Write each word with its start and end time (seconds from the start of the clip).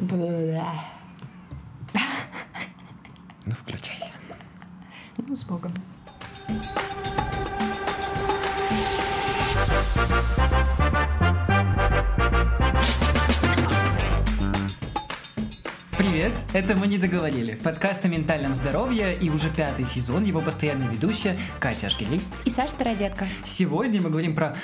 Ну, 0.00 0.56
включай. 3.52 4.10
Ну, 5.18 5.36
с 5.36 5.44
Богом. 5.44 5.74
Привет, 15.98 16.32
это 16.54 16.76
«Мы 16.76 16.86
не 16.86 16.96
договорили». 16.96 17.54
Подкаст 17.56 18.06
о 18.06 18.08
ментальном 18.08 18.54
здоровье 18.54 19.14
и 19.14 19.28
уже 19.28 19.50
пятый 19.50 19.84
сезон, 19.84 20.24
его 20.24 20.40
постоянная 20.40 20.88
ведущая 20.88 21.36
Катя 21.58 21.88
Ашкели. 21.88 22.22
И 22.46 22.50
Саша 22.50 22.70
Стародетка. 22.70 23.26
Сегодня 23.44 24.00
мы 24.00 24.08
говорим 24.08 24.34
про 24.34 24.56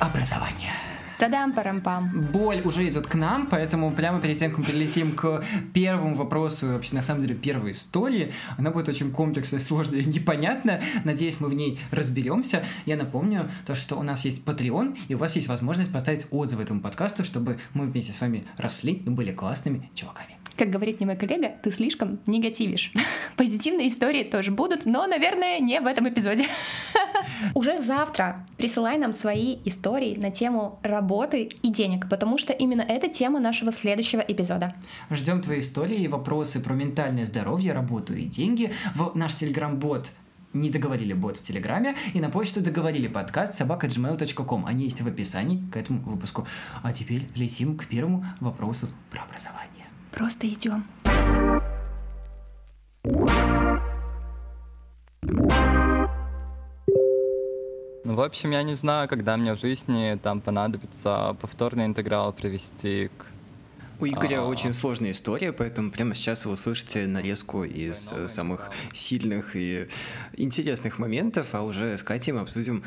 образование. 0.00 0.72
Тадам 1.20 1.52
парам-пам. 1.52 2.22
Боль 2.32 2.62
уже 2.64 2.88
идет 2.88 3.06
к 3.06 3.14
нам, 3.14 3.46
поэтому 3.46 3.90
прямо 3.90 4.20
перед 4.20 4.38
тем, 4.38 4.48
как 4.48 4.60
мы 4.60 4.64
перелетим 4.64 5.12
к 5.12 5.44
первому 5.74 6.14
вопросу, 6.16 6.68
вообще 6.68 6.94
на 6.94 7.02
самом 7.02 7.20
деле 7.20 7.34
первой 7.34 7.72
истории, 7.72 8.32
она 8.56 8.70
будет 8.70 8.88
очень 8.88 9.12
комплексная, 9.12 9.60
сложная, 9.68 10.02
непонятная. 10.02 10.82
Надеюсь, 11.04 11.38
мы 11.38 11.48
в 11.48 11.54
ней 11.54 11.78
разберемся. 11.90 12.64
Я 12.86 12.96
напомню 12.96 13.50
то, 13.66 13.74
что 13.74 13.96
у 13.96 14.02
нас 14.02 14.24
есть 14.24 14.46
Patreon, 14.46 14.98
и 15.08 15.14
у 15.14 15.18
вас 15.18 15.36
есть 15.36 15.48
возможность 15.48 15.92
поставить 15.92 16.26
отзыв 16.30 16.58
этому 16.58 16.80
подкасту, 16.80 17.22
чтобы 17.22 17.58
мы 17.74 17.84
вместе 17.84 18.12
с 18.12 18.20
вами 18.22 18.44
росли 18.56 18.94
и 18.94 19.10
были 19.10 19.32
классными 19.32 19.90
чуваками. 19.94 20.39
Как 20.60 20.68
говорит 20.68 21.00
мне 21.00 21.06
мой 21.06 21.16
коллега, 21.16 21.52
ты 21.62 21.70
слишком 21.70 22.20
негативишь. 22.26 22.92
Позитивные 23.38 23.88
истории 23.88 24.24
тоже 24.24 24.50
будут, 24.50 24.84
но, 24.84 25.06
наверное, 25.06 25.58
не 25.58 25.80
в 25.80 25.86
этом 25.86 26.06
эпизоде. 26.06 26.44
Уже 27.54 27.78
завтра 27.78 28.46
присылай 28.58 28.98
нам 28.98 29.14
свои 29.14 29.56
истории 29.64 30.18
на 30.20 30.30
тему 30.30 30.78
работы 30.82 31.48
и 31.62 31.70
денег, 31.70 32.10
потому 32.10 32.36
что 32.36 32.52
именно 32.52 32.82
это 32.82 33.08
тема 33.08 33.40
нашего 33.40 33.72
следующего 33.72 34.20
эпизода. 34.20 34.74
Ждем 35.10 35.40
твои 35.40 35.60
истории 35.60 36.02
и 36.02 36.08
вопросы 36.08 36.60
про 36.60 36.74
ментальное 36.74 37.24
здоровье, 37.24 37.72
работу 37.72 38.12
и 38.12 38.26
деньги 38.26 38.70
в 38.94 39.12
наш 39.14 39.36
телеграм-бот 39.36 40.12
не 40.52 40.68
договорили 40.68 41.14
бот 41.14 41.38
в 41.38 41.42
Телеграме 41.42 41.94
и 42.12 42.20
на 42.20 42.28
почту 42.28 42.60
договорили 42.60 43.08
подкаст 43.08 43.54
собака.gmail.com. 43.54 44.66
Они 44.66 44.84
есть 44.84 45.00
в 45.00 45.06
описании 45.06 45.56
к 45.70 45.76
этому 45.78 46.00
выпуску. 46.00 46.46
А 46.82 46.92
теперь 46.92 47.26
летим 47.34 47.78
к 47.78 47.86
первому 47.86 48.26
вопросу 48.40 48.88
про 49.10 49.22
образование. 49.22 49.79
Просто 50.12 50.48
идем. 50.48 50.84
Ну, 58.04 58.16
в 58.16 58.22
общем, 58.22 58.50
я 58.50 58.62
не 58.64 58.74
знаю, 58.74 59.08
когда 59.08 59.36
мне 59.36 59.54
в 59.54 59.60
жизни 59.60 60.18
там 60.20 60.40
понадобится 60.40 61.36
повторный 61.40 61.86
интеграл 61.86 62.32
привести 62.32 63.08
к 63.16 63.26
У 64.00 64.06
Игоря 64.06 64.40
А. 64.40 64.46
очень 64.46 64.74
сложная 64.74 65.12
история, 65.12 65.52
поэтому 65.52 65.92
прямо 65.92 66.14
сейчас 66.14 66.44
вы 66.44 66.52
услышите 66.52 67.06
нарезку 67.06 67.62
из 67.62 68.10
э, 68.12 68.26
самых 68.26 68.70
сильных 68.92 69.54
и 69.54 69.86
интересных 70.36 70.98
моментов, 70.98 71.48
а 71.52 71.62
уже 71.62 71.96
с 71.96 72.02
Катей 72.02 72.32
мы 72.32 72.40
обсудим 72.40 72.82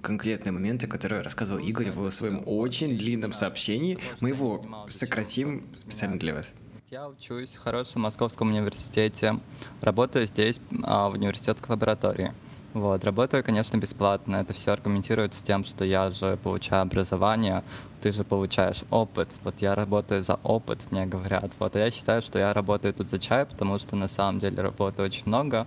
конкретные 0.00 0.52
моменты, 0.52 0.86
которые 0.86 1.22
рассказывал 1.22 1.60
Игорь 1.60 1.90
в 1.90 2.10
своем 2.10 2.42
очень 2.46 2.96
длинном 2.98 3.32
сообщении. 3.32 3.98
Мы 4.20 4.30
его 4.30 4.64
сократим 4.88 5.66
специально 5.76 6.18
для 6.18 6.34
вас. 6.34 6.54
Я 6.90 7.08
учусь 7.08 7.54
в 7.54 7.62
хорошем 7.62 8.02
Московском 8.02 8.48
университете, 8.48 9.38
работаю 9.80 10.26
здесь, 10.26 10.60
а, 10.82 11.08
в 11.08 11.14
университетской 11.14 11.70
лаборатории. 11.70 12.32
Вот, 12.74 13.04
работаю, 13.04 13.44
конечно, 13.44 13.76
бесплатно. 13.76 14.36
Это 14.36 14.52
все 14.54 14.72
аргументируется 14.72 15.44
тем, 15.44 15.64
что 15.64 15.84
я 15.84 16.10
же 16.10 16.38
получаю 16.42 16.82
образование, 16.82 17.62
ты 18.02 18.12
же 18.12 18.24
получаешь 18.24 18.84
опыт. 18.90 19.36
Вот 19.44 19.54
я 19.60 19.74
работаю 19.74 20.22
за 20.22 20.34
опыт, 20.42 20.80
мне 20.90 21.06
говорят. 21.06 21.50
Вот, 21.58 21.76
а 21.76 21.78
я 21.78 21.90
считаю, 21.90 22.22
что 22.22 22.38
я 22.38 22.52
работаю 22.52 22.92
тут 22.92 23.10
за 23.10 23.18
чай, 23.18 23.46
потому 23.46 23.78
что 23.78 23.96
на 23.96 24.08
самом 24.08 24.40
деле 24.40 24.62
работы 24.62 25.02
очень 25.02 25.24
много. 25.26 25.66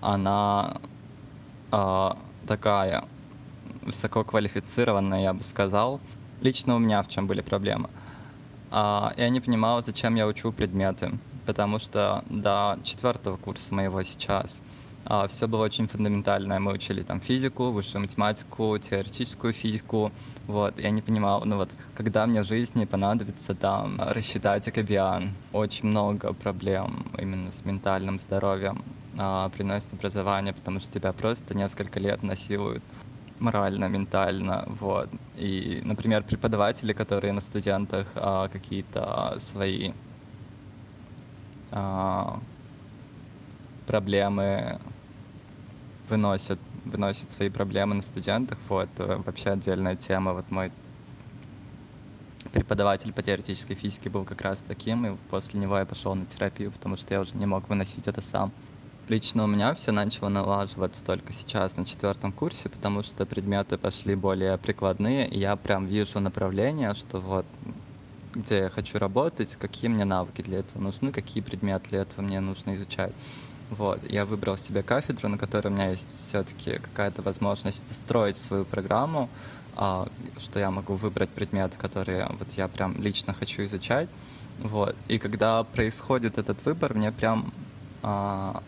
Она 0.00 0.76
а, 1.70 2.16
такая 2.46 3.04
высококвалифицированная, 3.82 5.22
я 5.22 5.32
бы 5.32 5.42
сказал. 5.42 6.00
Лично 6.40 6.76
у 6.76 6.78
меня 6.78 7.02
в 7.02 7.08
чем 7.08 7.26
были 7.26 7.40
проблемы. 7.40 7.88
А, 8.70 9.12
я 9.16 9.28
не 9.28 9.40
понимал, 9.40 9.82
зачем 9.82 10.14
я 10.14 10.26
учу 10.26 10.52
предметы, 10.52 11.12
потому 11.46 11.78
что 11.78 12.24
до 12.28 12.78
четвертого 12.84 13.36
курса 13.36 13.74
моего 13.74 14.02
сейчас 14.02 14.60
все 15.28 15.48
было 15.48 15.64
очень 15.64 15.88
фундаментальное. 15.88 16.60
Мы 16.60 16.72
учили 16.72 17.02
там 17.02 17.20
физику, 17.20 17.70
высшую 17.70 18.02
математику, 18.02 18.78
теоретическую 18.78 19.52
физику. 19.52 20.12
Вот, 20.46 20.78
я 20.78 20.90
не 20.90 21.02
понимал, 21.02 21.42
ну 21.44 21.56
вот, 21.56 21.70
когда 21.96 22.26
мне 22.26 22.42
в 22.42 22.46
жизни 22.46 22.84
понадобится 22.84 23.54
там 23.54 24.00
рассчитать 24.00 24.66
акабиан. 24.68 25.32
Очень 25.52 25.88
много 25.88 26.32
проблем 26.32 27.04
именно 27.18 27.50
с 27.50 27.64
ментальным 27.64 28.20
здоровьем 28.20 28.82
а, 29.18 29.48
приносит 29.50 29.92
образование, 29.92 30.54
потому 30.54 30.80
что 30.80 30.92
тебя 30.92 31.12
просто 31.12 31.56
несколько 31.56 31.98
лет 31.98 32.22
насилуют 32.22 32.82
морально, 33.42 33.88
ментально, 33.88 34.64
вот. 34.66 35.08
И, 35.36 35.80
например, 35.84 36.22
преподаватели, 36.22 36.92
которые 36.92 37.32
на 37.32 37.40
студентах 37.40 38.06
а, 38.14 38.48
какие-то 38.48 39.36
свои 39.38 39.92
а, 41.72 42.38
проблемы 43.86 44.78
выносят, 46.08 46.58
выносят 46.84 47.30
свои 47.30 47.50
проблемы 47.50 47.94
на 47.94 48.02
студентах, 48.02 48.58
вот, 48.68 48.88
вообще 48.98 49.50
отдельная 49.50 49.96
тема, 49.96 50.32
вот 50.32 50.50
мой 50.50 50.70
преподаватель 52.52 53.12
по 53.12 53.22
теоретической 53.22 53.76
физике 53.76 54.10
был 54.10 54.24
как 54.24 54.42
раз 54.42 54.62
таким, 54.66 55.06
и 55.06 55.16
после 55.30 55.58
него 55.60 55.78
я 55.78 55.86
пошел 55.86 56.14
на 56.14 56.26
терапию, 56.26 56.70
потому 56.70 56.96
что 56.96 57.14
я 57.14 57.20
уже 57.20 57.36
не 57.36 57.46
мог 57.46 57.68
выносить 57.68 58.06
это 58.06 58.20
сам. 58.20 58.52
Лично 59.08 59.44
у 59.44 59.46
меня 59.48 59.74
все 59.74 59.90
начало 59.90 60.28
налаживаться 60.28 61.04
только 61.04 61.32
сейчас 61.32 61.76
на 61.76 61.84
четвертом 61.84 62.32
курсе, 62.32 62.68
потому 62.68 63.02
что 63.02 63.26
предметы 63.26 63.76
пошли 63.76 64.14
более 64.14 64.56
прикладные, 64.58 65.28
и 65.28 65.40
я 65.40 65.56
прям 65.56 65.86
вижу 65.86 66.20
направление, 66.20 66.94
что 66.94 67.18
вот 67.18 67.46
где 68.34 68.58
я 68.58 68.68
хочу 68.68 68.98
работать, 68.98 69.56
какие 69.56 69.90
мне 69.90 70.04
навыки 70.04 70.40
для 70.42 70.60
этого 70.60 70.80
нужны, 70.80 71.12
какие 71.12 71.42
предметы 71.42 71.90
для 71.90 72.02
этого 72.02 72.22
мне 72.22 72.40
нужно 72.40 72.74
изучать. 72.76 73.12
Вот, 73.70 74.00
я 74.10 74.24
выбрал 74.24 74.56
себе 74.56 74.82
кафедру, 74.82 75.28
на 75.28 75.38
которой 75.38 75.68
у 75.68 75.70
меня 75.70 75.90
есть 75.90 76.10
все-таки 76.16 76.78
какая-то 76.78 77.22
возможность 77.22 77.94
строить 77.94 78.36
свою 78.36 78.64
программу, 78.64 79.28
а, 79.76 80.06
что 80.38 80.60
я 80.60 80.70
могу 80.70 80.94
выбрать 80.94 81.30
предметы, 81.30 81.76
которые 81.78 82.28
вот 82.38 82.48
я 82.52 82.68
прям 82.68 83.00
лично 83.02 83.34
хочу 83.34 83.64
изучать. 83.64 84.08
Вот. 84.58 84.94
И 85.08 85.18
когда 85.18 85.64
происходит 85.64 86.38
этот 86.38 86.64
выбор, 86.64 86.94
мне 86.94 87.12
прям 87.12 87.52
а, 88.02 88.62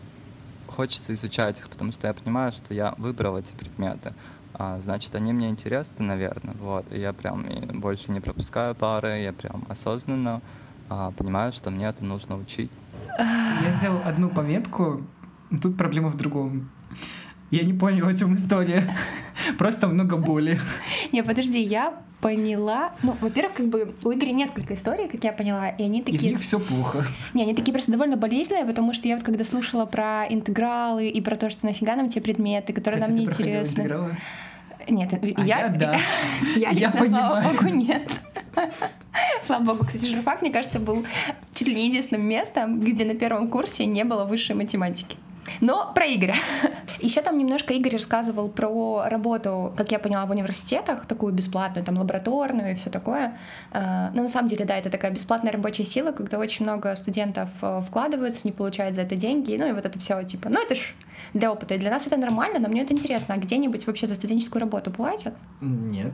хочется 0.67 1.13
изучать 1.13 1.59
их, 1.59 1.69
потому 1.69 1.91
что 1.91 2.07
я 2.07 2.13
понимаю, 2.13 2.51
что 2.51 2.73
я 2.73 2.93
выбрал 2.97 3.37
эти 3.37 3.53
предметы. 3.53 4.13
А, 4.53 4.79
значит, 4.79 5.15
они 5.15 5.33
мне 5.33 5.49
интересны, 5.49 6.05
наверное. 6.05 6.55
Вот. 6.59 6.85
И 6.91 6.99
я 6.99 7.13
прям 7.13 7.41
и 7.43 7.65
больше 7.77 8.11
не 8.11 8.21
пропускаю 8.21 8.75
пары, 8.75 9.21
я 9.21 9.33
прям 9.33 9.65
осознанно 9.67 10.41
а, 10.89 11.11
понимаю, 11.11 11.51
что 11.51 11.71
мне 11.71 11.87
это 11.87 12.05
нужно 12.05 12.37
учить. 12.37 12.71
Я 13.17 13.71
сделал 13.79 14.01
одну 14.05 14.29
пометку, 14.29 15.01
тут 15.61 15.77
проблема 15.77 16.09
в 16.09 16.17
другом. 16.17 16.69
Я 17.51 17.63
не 17.63 17.73
понял, 17.73 18.07
о 18.07 18.13
чем 18.15 18.33
история. 18.33 18.89
Просто 19.57 19.87
много 19.87 20.17
боли. 20.17 20.59
Не, 21.11 21.23
подожди, 21.23 21.61
я 21.61 21.93
поняла. 22.21 22.91
Ну, 23.03 23.15
во-первых, 23.19 23.53
как 23.55 23.67
бы 23.67 23.93
у 24.03 24.11
Игоря 24.13 24.31
несколько 24.31 24.73
историй, 24.73 25.07
как 25.07 25.23
я 25.23 25.31
поняла, 25.33 25.69
и 25.69 25.83
они 25.83 25.99
И 25.99 26.01
в 26.01 26.05
такие... 26.05 26.31
них 26.31 26.41
все 26.41 26.59
плохо. 26.59 27.05
Не, 27.33 27.43
они 27.43 27.53
такие 27.53 27.73
просто 27.73 27.91
довольно 27.91 28.17
болезненные, 28.17 28.65
потому 28.65 28.93
что 28.93 29.07
я 29.07 29.15
вот 29.15 29.23
когда 29.23 29.45
слушала 29.45 29.85
про 29.85 30.25
интегралы 30.29 31.07
и 31.07 31.21
про 31.21 31.35
то, 31.35 31.49
что 31.49 31.65
нафига 31.65 31.95
нам 31.95 32.09
те 32.09 32.21
предметы, 32.21 32.73
которые 32.73 33.01
Хотя 33.01 33.11
нам 33.11 33.19
не 33.19 33.25
интересны. 33.25 33.81
интегралы? 33.81 34.15
Нет, 34.89 35.13
А 35.13 35.41
я, 35.41 35.59
я 35.61 35.69
да. 35.69 35.95
я, 36.55 36.69
Я 36.69 36.71
лично, 36.71 36.91
слава 36.91 37.41
понимаю. 37.41 37.53
богу, 37.57 37.69
нет. 37.75 38.11
Слава 39.41 39.63
богу, 39.63 39.85
кстати, 39.85 40.05
журфак, 40.07 40.41
мне 40.41 40.51
кажется, 40.51 40.79
был 40.79 41.05
чуть 41.53 41.67
ли 41.67 41.73
не 41.75 41.87
единственным 41.87 42.25
местом, 42.27 42.79
где 42.81 43.05
на 43.05 43.15
первом 43.15 43.47
курсе 43.47 43.85
не 43.85 44.03
было 44.03 44.25
высшей 44.25 44.55
математики. 44.55 45.17
Но 45.61 45.91
про 45.93 46.05
Игоря. 46.05 46.35
Еще 46.99 47.21
там 47.21 47.37
немножко 47.37 47.73
Игорь 47.73 47.93
рассказывал 47.93 48.49
про 48.49 49.03
работу, 49.07 49.73
как 49.77 49.91
я 49.91 49.99
поняла, 49.99 50.25
в 50.25 50.31
университетах, 50.31 51.05
такую 51.05 51.33
бесплатную, 51.33 51.85
там, 51.85 51.97
лабораторную 51.97 52.71
и 52.71 52.75
все 52.75 52.89
такое. 52.89 53.37
Э, 53.71 54.09
Но 54.13 54.23
на 54.23 54.29
самом 54.29 54.47
деле, 54.47 54.65
да, 54.65 54.77
это 54.77 54.89
такая 54.89 55.11
бесплатная 55.11 55.51
рабочая 55.51 55.85
сила, 55.85 56.11
когда 56.11 56.39
очень 56.39 56.65
много 56.65 56.95
студентов 56.95 57.49
э, 57.61 57.81
вкладываются, 57.87 58.41
не 58.43 58.51
получают 58.51 58.95
за 58.95 59.03
это 59.03 59.15
деньги. 59.15 59.55
Ну 59.55 59.67
и 59.67 59.73
вот 59.73 59.85
это 59.85 59.99
все, 59.99 60.23
типа, 60.23 60.49
ну 60.49 60.61
это 60.61 60.75
ж 60.75 60.93
для 61.33 61.51
опыта. 61.51 61.75
И 61.75 61.77
для 61.77 61.91
нас 61.91 62.07
это 62.07 62.17
нормально, 62.17 62.59
но 62.59 62.67
мне 62.67 62.81
это 62.81 62.93
интересно. 62.93 63.35
А 63.35 63.37
где-нибудь 63.37 63.85
вообще 63.87 64.07
за 64.07 64.15
студенческую 64.15 64.61
работу 64.61 64.91
платят? 64.91 65.33
Нет. 65.61 66.13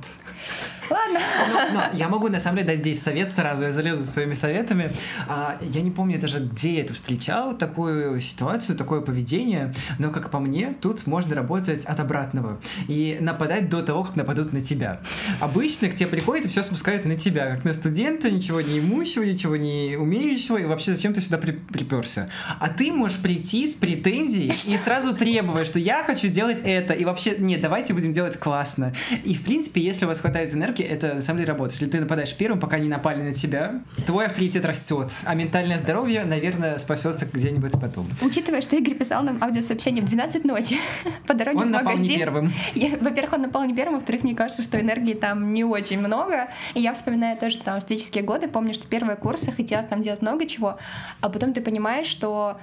Ладно. 0.90 1.20
Но, 1.54 1.74
но 1.74 1.98
я 1.98 2.10
могу, 2.10 2.28
на 2.28 2.40
самом 2.40 2.58
деле, 2.58 2.68
дать 2.70 2.80
здесь 2.80 3.02
совет 3.02 3.32
сразу, 3.32 3.64
я 3.64 3.74
залезу 3.74 4.04
своими 4.04 4.34
советами. 4.34 4.92
А, 5.28 5.58
я 5.62 5.82
не 5.82 5.92
помню 5.92 6.20
даже, 6.20 6.40
где 6.40 6.76
я 6.76 6.82
это 6.82 6.94
встречал, 6.94 7.58
такую 7.58 8.20
ситуацию, 8.20 8.78
такое 8.78 9.02
поведение, 9.02 9.74
но, 10.00 10.10
как 10.10 10.30
по 10.30 10.40
мне, 10.40 10.76
тут 10.82 11.08
можно 11.08 11.36
работать 11.36 11.86
от 11.86 12.00
обратного 12.00 12.60
и 12.88 13.18
нападать 13.22 13.70
до 13.70 13.82
того, 13.82 14.04
как 14.04 14.16
нападут 14.16 14.54
на 14.54 14.62
тебя. 14.62 15.02
Обычно 15.40 15.90
к 15.90 15.96
тебе 15.96 16.08
приходят 16.08 16.46
и 16.46 16.50
все 16.50 16.64
спускают 16.64 17.06
на 17.06 17.16
тебя, 17.16 17.56
как 17.56 17.64
на 17.64 17.74
студента, 17.74 18.30
ничего 18.30 18.62
не 18.62 18.80
имущего, 18.80 19.24
ничего 19.24 19.56
не 19.56 19.96
умеющего, 19.98 20.58
и 20.58 20.66
вообще 20.66 20.94
зачем 20.94 21.14
ты 21.14 21.22
сюда 21.22 21.38
при 21.38 21.52
приперся. 21.52 22.30
А 22.60 22.70
ты 22.70 22.92
можешь 22.92 23.20
прийти 23.20 23.68
с 23.68 23.76
претензией 23.76 24.50
и 24.50 24.78
сразу 24.78 24.91
требовать, 25.16 25.68
что 25.68 25.80
я 25.80 26.04
хочу 26.04 26.28
делать 26.28 26.60
это, 26.64 26.94
и 26.94 27.06
вообще, 27.06 27.36
нет, 27.38 27.62
давайте 27.62 27.94
будем 27.94 28.12
делать 28.12 28.38
классно. 28.38 28.94
И, 29.24 29.34
в 29.34 29.44
принципе, 29.44 29.82
если 29.82 30.06
у 30.06 30.08
вас 30.08 30.20
хватает 30.20 30.54
энергии, 30.54 30.86
это 30.86 31.16
на 31.16 31.22
самом 31.22 31.40
деле 31.40 31.52
работает. 31.54 31.80
Если 31.80 31.92
ты 31.92 32.00
нападаешь 32.00 32.36
первым, 32.36 32.60
пока 32.60 32.80
не 32.80 32.90
напали 32.90 33.22
на 33.22 33.34
тебя, 33.34 33.82
твой 34.06 34.26
авторитет 34.26 34.66
растет, 34.66 35.10
а 35.26 35.34
ментальное 35.36 35.78
здоровье, 35.78 36.24
наверное, 36.26 36.78
спасется 36.78 37.26
где-нибудь 37.32 37.74
потом. 37.80 38.08
Учитывая, 38.22 38.62
что 38.62 38.76
Игорь 38.76 38.96
писал 38.96 39.24
нам 39.24 39.42
аудиосообщение 39.42 40.04
в 40.04 40.06
12 40.06 40.44
ночи 40.44 40.78
по 41.28 41.34
дороге 41.34 41.60
Он 41.60 41.68
в 41.68 41.72
напал 41.72 41.92
магазин. 41.94 42.12
не 42.12 42.18
первым. 42.18 42.52
Во-первых, 43.00 43.34
он 43.34 43.42
напал 43.44 43.64
не 43.66 43.74
первым, 43.76 43.96
во-вторых, 43.96 44.24
мне 44.24 44.36
кажется, 44.36 44.64
что 44.64 44.80
энергии 44.80 45.14
там 45.14 45.54
не 45.54 45.64
очень 45.64 46.00
много. 46.00 46.50
И 46.74 46.82
я 46.82 46.94
вспоминаю 46.94 47.38
тоже 47.38 47.60
там 47.60 47.80
студенческие 47.80 48.24
годы, 48.24 48.48
помню, 48.48 48.74
что 48.74 48.88
первые 48.88 49.16
курсы 49.16 49.52
хотелось 49.52 49.86
там 49.86 50.02
делать 50.02 50.22
много 50.22 50.46
чего, 50.46 50.78
а 51.22 51.30
потом 51.30 51.54
ты 51.54 51.62
понимаешь, 51.62 52.08
что 52.08 52.58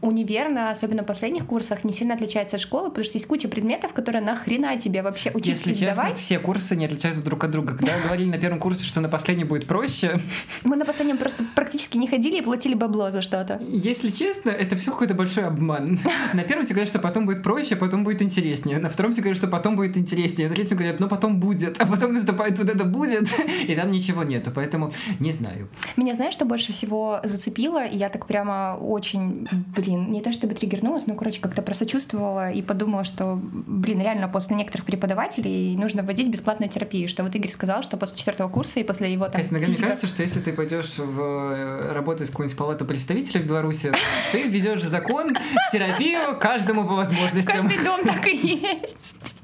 универ, 0.00 0.48
на 0.48 0.70
особенно 0.70 1.02
последних 1.04 1.46
курсах, 1.46 1.84
не 1.84 1.92
сильно 1.92 2.14
отличается 2.14 2.56
от 2.56 2.62
школы, 2.62 2.88
потому 2.90 3.04
что 3.04 3.16
есть 3.18 3.26
куча 3.26 3.48
предметов, 3.48 3.92
которые 3.92 4.22
нахрена 4.22 4.76
тебе 4.78 5.02
вообще 5.02 5.30
учиться 5.30 5.68
Если 5.68 5.72
честно, 5.72 5.94
сдавать. 5.94 6.18
все 6.18 6.38
курсы 6.38 6.76
не 6.76 6.84
отличаются 6.86 7.22
друг 7.22 7.42
от 7.44 7.50
друга. 7.50 7.74
Когда 7.76 7.98
говорили 8.04 8.30
на 8.30 8.38
первом 8.38 8.60
курсе, 8.60 8.84
что 8.84 9.00
на 9.00 9.08
последнем 9.08 9.48
будет 9.48 9.66
проще, 9.66 10.20
Мы 10.64 10.76
на 10.76 10.84
последнем 10.84 11.18
просто 11.18 11.44
практически 11.54 11.96
не 11.96 12.06
ходили 12.06 12.38
и 12.38 12.42
платили 12.42 12.74
бабло 12.74 13.10
за 13.10 13.22
что-то. 13.22 13.60
если 13.60 14.10
честно, 14.10 14.50
это 14.50 14.76
все 14.76 14.90
какой-то 14.92 15.14
большой 15.14 15.44
обман. 15.44 15.98
На 16.32 16.42
первом 16.44 16.64
тебе 16.64 16.74
говорят, 16.74 16.88
что 16.88 16.98
потом 16.98 17.26
будет 17.26 17.42
проще, 17.42 17.76
потом 17.76 18.04
будет 18.04 18.22
интереснее. 18.22 18.78
На 18.78 18.88
втором 18.90 19.12
тебе 19.12 19.22
говорят, 19.22 19.38
что 19.38 19.48
потом 19.48 19.76
будет 19.76 19.96
интереснее. 19.96 20.48
На 20.48 20.54
третьем 20.54 20.76
говорят, 20.76 21.00
ну 21.00 21.08
потом 21.08 21.40
будет. 21.40 21.80
А 21.80 21.86
потом 21.86 22.12
наступает 22.12 22.58
вот 22.58 22.68
это 22.68 22.84
будет, 22.84 23.28
и 23.66 23.74
там 23.74 23.90
ничего 23.90 24.22
нету. 24.24 24.50
Поэтому 24.54 24.92
не 25.18 25.32
знаю. 25.32 25.68
Меня 25.96 26.14
знаешь, 26.14 26.34
что 26.34 26.44
больше 26.44 26.72
всего 26.72 27.20
зацепило? 27.24 27.86
Я 27.86 28.08
так 28.08 28.26
прямо 28.26 28.78
очень, 28.80 29.48
блин, 29.76 29.87
не 29.94 30.20
то 30.20 30.32
чтобы 30.32 30.54
триггернулась, 30.54 31.06
но, 31.06 31.14
короче, 31.14 31.40
как-то 31.40 31.62
просочувствовала 31.62 32.50
и 32.50 32.62
подумала, 32.62 33.04
что, 33.04 33.38
блин, 33.42 34.00
реально 34.00 34.28
после 34.28 34.56
некоторых 34.56 34.86
преподавателей 34.86 35.76
нужно 35.76 36.02
вводить 36.02 36.28
бесплатную 36.28 36.70
терапию. 36.70 37.08
Что 37.08 37.22
вот 37.24 37.34
Игорь 37.34 37.50
сказал, 37.50 37.82
что 37.82 37.96
после 37.96 38.16
четвертого 38.18 38.48
курса 38.48 38.80
и 38.80 38.84
после 38.84 39.12
его 39.12 39.24
там 39.26 39.32
Катя, 39.40 39.48
иногда 39.50 39.66
мне 39.66 39.74
физика- 39.74 39.88
кажется, 39.88 40.06
что 40.06 40.22
если 40.22 40.40
ты 40.40 40.52
пойдешь 40.52 40.98
в 40.98 41.20
э, 41.20 41.92
работать 41.92 42.28
в 42.28 42.30
какую-нибудь 42.32 42.58
палату 42.58 42.84
представителей 42.84 43.40
в 43.40 43.46
Беларуси, 43.46 43.92
ты 44.32 44.42
введешь 44.42 44.82
закон, 44.82 45.36
терапию 45.72 46.38
каждому 46.40 46.84
по 46.86 46.94
В 46.94 46.96
возможностям. 46.96 47.62
каждый 47.68 47.84
дом 47.84 48.00
так 48.04 48.26
и 48.28 48.36
есть. 48.36 49.36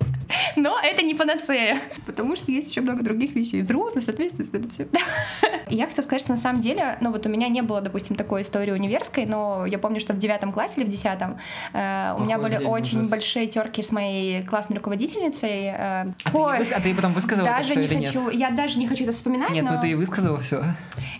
Но 0.56 0.76
это 0.82 1.02
не 1.02 1.14
панацея, 1.14 1.78
потому 2.06 2.34
что 2.34 2.50
есть 2.50 2.68
еще 2.70 2.80
много 2.80 3.02
других 3.04 3.34
вещей. 3.36 3.62
Взрослость, 3.62 4.08
ответственность, 4.08 4.52
это 4.54 4.68
все. 4.68 4.88
Я 5.74 5.86
хотела 5.86 6.04
сказать, 6.04 6.20
что 6.22 6.30
на 6.30 6.36
самом 6.36 6.60
деле, 6.60 6.96
ну 7.00 7.10
вот 7.10 7.26
у 7.26 7.28
меня 7.28 7.48
не 7.48 7.60
было, 7.62 7.80
допустим, 7.80 8.14
такой 8.16 8.42
истории 8.42 8.70
универской, 8.70 9.26
но 9.26 9.66
я 9.66 9.78
помню, 9.78 9.98
что 10.00 10.14
в 10.14 10.18
девятом 10.18 10.52
классе 10.52 10.80
или 10.80 10.86
в 10.88 10.90
десятом 10.90 11.38
э, 11.72 12.14
у 12.18 12.22
меня 12.22 12.38
были 12.38 12.54
Охуеть, 12.54 12.68
очень 12.70 12.98
ужас. 13.00 13.10
большие 13.10 13.46
терки 13.48 13.82
с 13.82 13.90
моей 13.90 14.42
классной 14.42 14.76
руководительницей. 14.76 15.64
э, 15.66 15.74
А 15.76 16.06
ты, 16.30 16.36
ой, 16.38 16.58
выс- 16.60 16.72
а 16.72 16.80
ты 16.80 16.94
потом 16.94 17.12
высказала 17.12 17.46
это 17.46 17.58
даже 17.58 17.70
все 17.70 17.80
не 17.80 17.86
или 17.86 18.04
хочу, 18.04 18.24
нет? 18.30 18.34
я 18.34 18.50
даже 18.50 18.78
не 18.78 18.86
хочу 18.86 19.04
это 19.04 19.12
вспоминать, 19.12 19.50
Нет, 19.50 19.64
но... 19.64 19.72
ну 19.72 19.80
ты 19.80 19.90
и 19.90 19.94
высказала 19.94 20.38
все. 20.38 20.62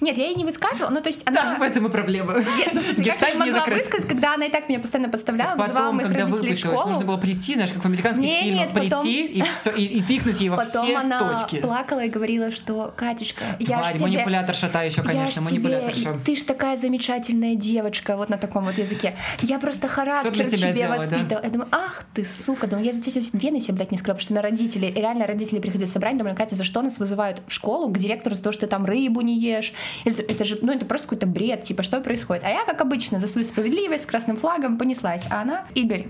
Нет, 0.01 0.17
я 0.17 0.27
ей 0.27 0.37
не 0.37 0.45
высказывала, 0.45 0.91
ну 0.91 1.01
то 1.01 1.09
есть 1.09 1.29
она... 1.29 1.43
Да, 1.43 1.57
в 1.59 1.63
этом 1.63 1.87
и 1.87 1.91
проблема. 1.91 2.35
Я, 2.35 2.71
ну, 2.73 2.81
в 2.81 2.85
смысле, 2.85 2.95
как 2.95 3.07
я 3.07 3.13
Гештальт 3.13 3.35
не 3.35 3.41
могла 3.51 3.65
высказать, 3.77 4.09
когда 4.09 4.35
она 4.35 4.47
и 4.47 4.51
так 4.51 4.69
меня 4.69 4.79
постоянно 4.81 5.11
подставляла, 5.11 5.57
вызывала 5.57 5.75
Потом, 5.93 5.97
моих 5.97 6.09
когда 6.09 6.25
родителей 6.27 6.55
в 6.55 6.59
школу. 6.59 6.89
нужно 6.91 7.05
было 7.05 7.17
прийти, 7.17 7.55
знаешь, 7.55 7.71
как 7.73 7.83
в 7.83 7.87
американских 7.87 8.25
Не, 8.25 8.41
фильмах, 8.43 8.61
нет, 8.61 8.69
потом- 8.73 9.03
прийти 9.03 9.27
и, 9.27 9.43
и, 9.83 9.99
и 9.99 10.03
тыкнуть 10.03 10.41
ей 10.41 10.49
во 10.51 10.57
Потом 10.59 10.87
все 10.87 10.97
она 10.97 11.19
точки. 11.39 11.61
плакала 11.61 12.05
и 12.05 12.09
говорила, 12.09 12.51
что 12.53 12.93
Катюшка, 12.97 13.43
я 13.59 13.83
ж 13.83 13.93
тебе... 13.95 14.44
манипуляторша 14.45 14.69
та 14.69 14.83
еще, 14.83 15.03
я 15.03 15.09
конечно, 15.09 15.45
тебе... 15.45 15.61
манипуляторша. 15.61 16.21
Ты 16.25 16.37
ж 16.37 16.43
такая 16.43 16.77
замечательная 16.77 17.55
девочка, 17.55 18.17
вот 18.17 18.29
на 18.29 18.39
таком 18.39 18.65
вот 18.65 18.79
языке. 18.79 19.15
Я 19.43 19.59
просто 19.59 19.89
характер 19.89 20.33
тебе 20.33 20.73
делала, 20.73 20.97
да? 20.99 21.03
воспитывала. 21.03 21.45
Я 21.45 21.51
думаю, 21.51 21.69
ах 21.73 22.05
ты, 22.13 22.25
сука, 22.25 22.67
думаю, 22.67 22.87
я 22.87 22.93
за 22.93 23.01
тебя 23.01 23.23
вены 23.33 23.61
себе, 23.61 23.75
блядь, 23.75 23.91
не 23.91 23.99
скрою, 23.99 24.17
потому 24.17 24.25
что 24.25 24.33
у 24.33 24.37
меня 24.37 24.43
родители, 24.43 24.87
реально 24.87 25.27
родители 25.27 25.61
приходили 25.61 25.87
собрать, 25.89 26.17
думали, 26.17 26.35
Катя, 26.35 26.55
за 26.55 26.65
что 26.65 26.83
нас 26.83 26.99
вызывают 26.99 27.43
в 27.47 27.53
школу 27.53 27.89
к 27.89 27.99
директору 27.99 28.35
за 28.35 28.43
то, 28.43 28.53
что 28.53 28.63
ты 28.63 28.67
там 28.67 28.85
рыбу 28.85 29.21
не 29.21 29.39
ешь? 29.39 29.73
Это 30.05 30.45
же, 30.45 30.59
ну, 30.63 30.73
это 30.73 30.87
просто 30.87 31.09
какой-то 31.09 31.27
бред, 31.27 31.63
типа, 31.63 31.83
что 31.83 32.01
происходит? 32.01 32.45
А 32.45 32.51
я, 32.51 32.65
как 32.65 32.81
обычно, 32.81 33.19
за 33.19 33.29
свою 33.29 33.47
справедливость 33.47 34.05
с 34.05 34.07
красным 34.07 34.37
флагом 34.37 34.79
понеслась. 34.79 35.25
А 35.31 35.43
она, 35.43 35.65
Игорь, 35.75 36.07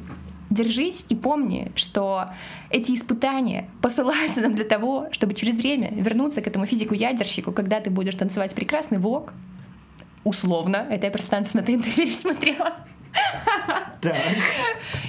Держись 0.54 1.04
и 1.08 1.16
помни, 1.16 1.72
что 1.74 2.30
эти 2.70 2.92
испытания 2.92 3.68
посылаются 3.82 4.40
нам 4.40 4.54
для 4.54 4.64
того, 4.64 5.08
чтобы 5.10 5.34
через 5.34 5.56
время 5.56 5.90
вернуться 5.92 6.42
к 6.42 6.46
этому 6.46 6.64
физику-ядерщику, 6.64 7.50
когда 7.50 7.80
ты 7.80 7.90
будешь 7.90 8.14
танцевать 8.14 8.54
прекрасный 8.54 8.98
влог, 8.98 9.32
условно, 10.22 10.86
это 10.88 11.06
я 11.06 11.10
просто 11.10 11.32
танцев 11.32 11.54
на 11.54 11.62
ТНТ 11.62 11.92
пересмотрела, 11.96 12.74
Так. 14.00 14.16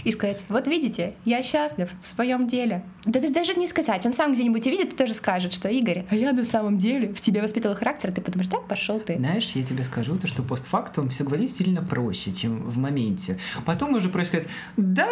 и 0.05 0.11
сказать, 0.11 0.43
вот 0.47 0.67
видите, 0.67 1.15
я 1.25 1.43
счастлив 1.43 1.89
в 2.01 2.07
своем 2.07 2.47
деле. 2.47 2.83
Да 3.03 3.19
даже- 3.19 3.55
не 3.55 3.67
сказать, 3.67 4.05
он 4.05 4.13
сам 4.13 4.33
где-нибудь 4.33 4.65
увидит 4.67 4.93
и 4.93 4.95
тоже 4.95 5.13
скажет, 5.13 5.51
что 5.51 5.67
Игорь, 5.67 6.05
а 6.09 6.15
я 6.15 6.31
на 6.31 6.45
самом 6.45 6.77
деле 6.77 7.13
в 7.13 7.19
тебе 7.19 7.41
воспитывал 7.41 7.75
характер, 7.75 8.11
ты 8.13 8.21
подумаешь, 8.21 8.47
да, 8.49 8.57
пошел 8.59 8.99
ты. 8.99 9.15
Знаешь, 9.17 9.49
я 9.55 9.63
тебе 9.63 9.83
скажу, 9.83 10.15
то, 10.15 10.27
что 10.27 10.43
постфактум 10.43 11.09
все 11.09 11.23
говорить 11.25 11.53
сильно 11.55 11.81
проще, 11.83 12.31
чем 12.31 12.63
в 12.63 12.77
моменте. 12.77 13.37
Потом 13.65 13.93
уже 13.95 14.07
происходит, 14.09 14.47
да, 14.77 15.09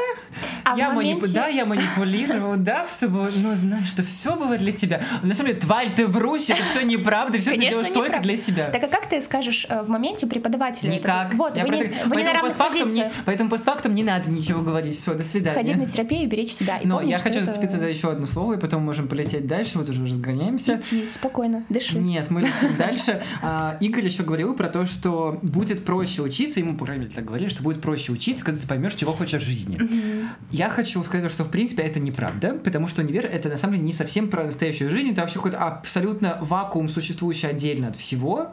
А 0.63 0.77
я, 0.77 0.91
манипу- 0.91 0.95
моменте- 1.21 1.33
да, 1.33 1.47
я 1.47 1.65
манипулировал, 1.65 2.55
да, 2.57 2.85
все 2.85 3.07
было, 3.09 3.29
но 3.35 3.55
знаешь, 3.55 3.89
что 3.89 4.03
все 4.03 4.35
было 4.35 4.57
для 4.57 4.71
тебя. 4.71 5.01
На 5.23 5.35
самом 5.35 5.49
деле, 5.49 5.59
тварь, 5.59 5.93
ты 5.93 6.07
врушь, 6.07 6.49
это 6.49 6.63
все 6.63 6.83
неправда, 6.83 7.39
все 7.39 7.51
ты 7.51 7.57
Конечно, 7.57 7.83
делаешь 7.83 7.93
только 7.93 8.19
для 8.21 8.37
себя. 8.37 8.69
Так 8.69 8.83
а 8.83 8.87
как 8.87 9.07
ты 9.09 9.21
скажешь 9.21 9.65
э, 9.69 9.81
в 9.83 9.89
моменте 9.89 10.25
преподавателю? 10.25 10.89
Никак. 10.91 11.33
Вот, 11.33 11.57
Я 11.57 11.65
вы 11.65 11.75
не, 11.75 11.81
это- 11.83 12.07
вы 12.09 12.15
не 12.15 12.23
на 12.23 12.33
равных 12.33 12.53
постфактум 12.83 12.95
не-. 13.17 13.23
Поэтому 13.25 13.49
постфактум 13.49 13.95
не 13.95 14.03
надо 14.03 14.29
ничего 14.29 14.61
говорить. 14.61 14.95
Все, 14.95 15.13
до 15.13 15.23
свидания. 15.23 15.55
Ходить 15.57 15.75
на 15.77 15.85
терапию 15.87 16.23
и 16.23 16.25
беречь 16.27 16.51
себя. 16.53 16.77
И 16.77 16.87
Но 16.87 16.95
помнить, 16.97 17.11
я 17.11 17.17
хочу 17.19 17.37
это- 17.37 17.45
зацепиться 17.45 17.77
за 17.79 17.87
еще 17.87 18.11
одно 18.11 18.25
слово, 18.27 18.53
и 18.53 18.57
потом 18.59 18.83
можем 18.83 19.07
полететь 19.07 19.47
дальше, 19.47 19.77
вот 19.79 19.89
уже 19.89 20.03
разгоняемся. 20.05 20.75
Идти 20.77 21.07
спокойно, 21.07 21.63
дыши. 21.69 21.97
Нет, 21.97 22.29
мы 22.29 22.41
летим 22.41 22.75
дальше. 22.77 23.21
А, 23.41 23.77
Игорь 23.79 24.05
еще 24.05 24.23
говорил 24.23 24.53
про 24.53 24.69
то, 24.69 24.85
что 24.85 25.39
будет 25.41 25.85
проще 25.85 26.21
учиться, 26.21 26.59
ему, 26.59 26.77
по 26.77 26.85
крайней 26.85 27.03
мере, 27.05 27.15
так 27.15 27.25
говорили, 27.25 27.49
что 27.49 27.63
будет 27.63 27.81
проще 27.81 28.11
учиться, 28.11 28.43
когда 28.43 28.59
ты 28.61 28.67
поймешь, 28.67 28.95
чего 28.95 29.13
хочешь 29.13 29.41
в 29.41 29.45
жизни. 29.45 29.77
Я 30.51 30.69
хочу 30.69 31.03
сказать, 31.03 31.31
что, 31.31 31.43
в 31.43 31.49
принципе, 31.49 31.83
это 31.83 31.99
неправда, 31.99 32.59
потому 32.63 32.87
что 32.87 33.01
универ— 33.01 33.25
это, 33.33 33.49
на 33.49 33.57
самом 33.57 33.75
деле, 33.75 33.85
не 33.85 33.93
совсем 33.93 34.27
про 34.29 34.43
настоящую 34.43 34.89
жизнь, 34.89 35.09
это 35.11 35.21
вообще 35.21 35.35
какой-то 35.35 35.57
абсолютно 35.59 36.37
вакуум, 36.41 36.89
существующий 36.89 37.47
отдельно 37.47 37.87
от 37.89 37.95
всего, 37.95 38.51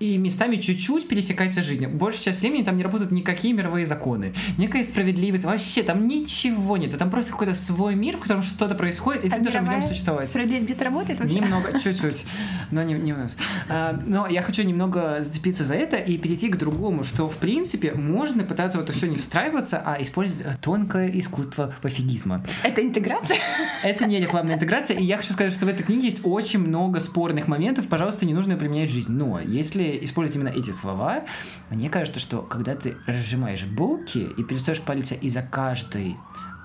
и 0.00 0.16
местами 0.18 0.56
чуть-чуть 0.56 1.08
пересекается 1.08 1.62
жизнь. 1.62 1.86
Большую 1.86 2.24
часть 2.24 2.40
времени 2.40 2.62
там 2.62 2.76
не 2.76 2.82
работают 2.82 3.10
никакие 3.12 3.54
мировые 3.54 3.71
законы, 3.84 4.32
некая 4.58 4.82
справедливость, 4.82 5.44
вообще 5.44 5.82
там 5.82 6.06
ничего 6.06 6.76
нет, 6.76 6.96
там 6.96 7.10
просто 7.10 7.32
какой-то 7.32 7.54
свой 7.54 7.94
мир, 7.94 8.16
в 8.16 8.20
котором 8.20 8.42
что-то 8.42 8.74
происходит, 8.74 9.24
и 9.24 9.28
А 9.28 9.32
ты 9.32 9.40
должен 9.40 9.66
в 9.66 9.68
нем 9.68 9.82
существовать. 9.82 10.26
Справедливость 10.26 10.66
где-то 10.66 10.84
работает 10.84 11.20
вообще? 11.20 11.40
Немного, 11.40 11.78
чуть-чуть, 11.80 12.24
но 12.70 12.82
не, 12.82 12.94
не 12.94 13.12
у 13.12 13.16
нас. 13.16 13.36
А, 13.68 13.98
но 14.06 14.26
я 14.26 14.42
хочу 14.42 14.62
немного 14.62 15.18
зацепиться 15.20 15.64
за 15.64 15.74
это 15.74 15.96
и 15.96 16.18
перейти 16.18 16.48
к 16.48 16.56
другому, 16.56 17.04
что, 17.04 17.28
в 17.28 17.36
принципе, 17.36 17.92
можно 17.92 18.44
пытаться 18.44 18.78
в 18.78 18.82
это 18.82 18.92
все 18.92 19.08
не 19.08 19.16
встраиваться, 19.16 19.82
а 19.84 20.00
использовать 20.00 20.60
тонкое 20.60 21.10
искусство 21.18 21.74
пофигизма. 21.82 22.44
Это 22.62 22.82
интеграция? 22.82 23.38
Это 23.82 24.06
не 24.06 24.20
рекламная 24.20 24.54
интеграция, 24.54 24.96
и 24.96 25.04
я 25.04 25.16
хочу 25.16 25.32
сказать, 25.32 25.52
что 25.52 25.66
в 25.66 25.68
этой 25.68 25.82
книге 25.82 26.04
есть 26.04 26.20
очень 26.24 26.60
много 26.60 27.00
спорных 27.00 27.48
моментов, 27.48 27.88
пожалуйста, 27.88 28.26
не 28.26 28.34
нужно 28.34 28.56
применять 28.56 28.90
жизнь. 28.90 29.12
Но 29.12 29.40
если 29.40 30.00
использовать 30.02 30.36
именно 30.36 30.56
эти 30.56 30.70
слова, 30.70 31.24
мне 31.70 31.88
кажется, 31.88 32.20
что 32.20 32.42
когда 32.42 32.74
ты 32.74 32.96
разжимаешь 33.06 33.61
булки 33.66 34.28
и 34.36 34.44
перестаешь 34.44 34.80
палиться 34.80 35.14
из-за 35.14 35.42
каждой 35.42 36.16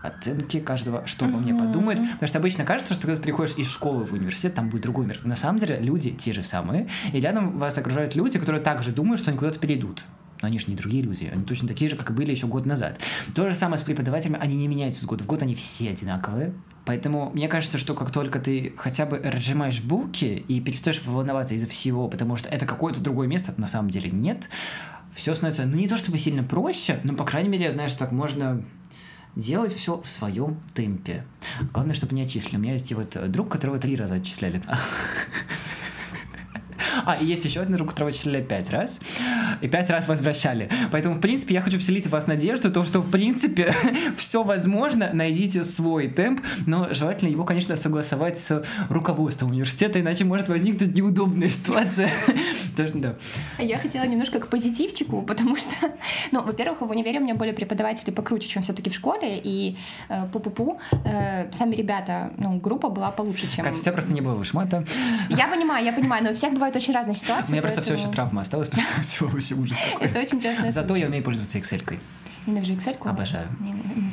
оценки 0.04 0.60
каждого, 0.60 1.06
что 1.06 1.25
обо 1.25 1.38
мне 1.38 1.54
подумают. 1.54 2.00
Потому 2.13 2.27
что 2.27 2.39
обычно 2.39 2.63
кажется, 2.63 2.94
что 2.94 3.08
когда 3.08 3.18
ты 3.18 3.24
приходишь 3.24 3.56
из 3.58 3.70
школы 3.70 4.04
в 4.04 4.13
университет, 4.13 4.56
там 4.56 4.70
будет 4.70 4.84
другой 4.84 5.06
мир. 5.06 5.20
На 5.24 5.36
самом 5.36 5.60
деле 5.60 5.80
люди 5.80 6.12
те 6.12 6.34
же 6.34 6.44
самые, 6.44 6.88
и 7.12 7.20
рядом 7.20 7.58
вас 7.58 7.77
окружают 7.77 8.16
люди, 8.16 8.39
которые 8.39 8.62
также 8.62 8.92
думают, 8.92 9.20
что 9.20 9.32
они 9.32 9.38
куда-то 9.38 9.60
перейдут. 9.60 10.06
Но 10.42 10.48
они 10.48 10.60
же 10.60 10.66
не 10.68 10.75
другие 10.75 11.01
люди, 11.01 11.30
они 11.34 11.44
точно 11.44 11.68
такие 11.68 11.89
же, 11.89 11.96
как 11.96 12.12
и 12.12 12.13
были 12.13 12.30
еще 12.30 12.46
год 12.46 12.68
назад. 12.68 13.00
То 13.34 13.50
же 13.50 13.56
самое 13.56 13.80
с 13.80 13.84
преподавателями, 13.84 14.38
они 14.39 14.56
не 14.56 14.68
меняются 14.68 15.01
с 15.01 15.06
года 15.06 15.24
в 15.24 15.27
год, 15.27 15.42
они 15.42 15.56
все 15.56 15.89
одинаковые. 15.89 16.54
Поэтому 16.86 17.32
мне 17.34 17.48
кажется, 17.48 17.77
что 17.77 17.96
как 17.96 18.12
только 18.12 18.39
ты 18.39 18.74
хотя 18.77 19.06
бы 19.06 19.18
разжимаешь 19.18 19.82
булки 19.82 20.46
и 20.48 20.62
перестаешь 20.62 21.01
волноваться 21.06 21.56
из-за 21.56 21.68
всего, 21.68 22.08
потому 22.08 22.36
что 22.36 22.48
это 22.50 22.66
какое-то 22.66 23.01
другое 23.01 23.27
место, 23.27 23.54
на 23.58 23.68
самом 23.68 23.89
деле 23.89 24.10
нет, 24.10 24.48
все 25.14 25.34
становится, 25.34 25.66
ну 25.66 25.78
не 25.78 25.88
то 25.88 25.98
чтобы 25.98 26.18
сильно 26.18 26.44
проще, 26.44 27.00
но, 27.04 27.14
по 27.14 27.24
крайней 27.24 27.50
мере, 27.50 27.72
знаешь, 27.72 27.94
так 27.94 28.12
можно 28.12 28.64
делать 29.36 29.74
все 29.74 30.02
в 30.02 30.10
своем 30.10 30.60
темпе. 30.74 31.24
Главное, 31.74 31.94
чтобы 31.94 32.16
не 32.16 32.24
отчислили. 32.24 32.58
У 32.58 32.60
меня 32.60 32.74
есть 32.74 32.92
вот 32.94 33.16
друг, 33.32 33.50
которого 33.50 33.78
три 33.78 33.96
раза 33.96 34.16
отчисляли. 34.16 34.62
А, 37.06 37.16
и 37.16 37.26
есть 37.26 37.46
еще 37.46 37.62
один 37.62 37.78
друг, 37.78 37.90
которого 37.92 38.10
отчисляли 38.10 38.44
пять 38.44 38.70
раз, 38.70 39.00
и 39.62 39.68
пять 39.68 39.90
раз 39.90 40.08
возвращали. 40.08 40.70
Поэтому, 40.92 41.16
в 41.16 41.20
принципе, 41.20 41.56
я 41.56 41.62
хочу 41.62 41.80
вселить 41.80 42.08
в 42.08 42.10
вас 42.10 42.28
надежду, 42.28 42.72
то, 42.72 42.84
что, 42.84 43.00
в 43.00 43.12
принципе, 43.12 43.74
все 44.18 44.44
возможно, 44.44 45.12
найдите 45.14 45.64
свой 45.64 46.08
темп, 46.08 46.42
но 46.66 46.88
желательно 46.92 47.30
его, 47.30 47.44
конечно, 47.44 47.76
согласовать 47.76 48.40
с 48.40 48.64
руководством 48.90 49.52
университета, 49.52 50.00
иначе 50.00 50.24
может 50.24 50.50
возникнуть 50.50 50.96
неудобная 50.96 51.50
ситуация. 51.58 52.12
Тоже, 52.76 52.94
да. 52.96 53.16
Я 53.60 53.80
хотела 53.80 54.04
немножко 54.06 54.40
к 54.40 54.48
позитивчику, 54.48 55.22
потому 55.22 55.56
что, 55.56 55.76
ну, 56.32 56.42
во-первых, 56.44 56.82
в 56.82 56.90
универе 56.90 57.20
у 57.20 57.24
меня 57.24 57.36
были 57.36 57.52
преподаватели 57.52 58.12
покруче, 58.12 58.48
чем 58.48 58.64
все-таки 58.64 58.90
в 58.90 58.94
школе, 58.94 59.40
и 59.44 59.78
э, 60.10 60.28
пу-пу-пу, 60.32 60.80
э, 61.06 61.52
сами 61.52 61.76
ребята, 61.76 62.32
ну, 62.38 62.60
группа 62.60 62.90
была 62.90 63.12
получше, 63.12 63.52
чем... 63.52 63.66
Катя, 63.66 63.78
у 63.78 63.82
тебя 63.82 63.92
просто 63.94 64.14
не 64.14 64.22
было 64.22 64.36
вышмата. 64.36 64.86
Я 65.30 65.48
понимаю, 65.48 65.86
я 65.86 65.94
понимаю, 65.94 66.24
но 66.24 66.32
у 66.32 66.34
всех 66.34 66.54
бывают 66.54 66.76
очень 66.76 66.94
разные 66.94 67.16
ситуации. 67.16 67.52
У 67.52 67.54
меня 67.54 67.62
просто 67.62 67.82
все 67.82 67.94
еще 67.94 68.08
травма 68.08 68.42
осталась, 68.42 68.70
потому 68.70 69.02
всего 69.02 69.30
вообще 69.48 69.56
ужас 69.56 69.77
такой. 69.92 70.08
Это 70.08 70.20
очень 70.20 70.42
часто. 70.42 70.70
Зато 70.70 70.96
я 70.96 71.08
умею 71.08 71.24
пользоваться 71.24 71.58
Excel. 71.58 71.84
-кой. 71.84 72.00
Ненавижу 72.48 72.74
Excel. 72.74 72.98
-ку. 72.98 73.10
Обожаю. 73.10 73.48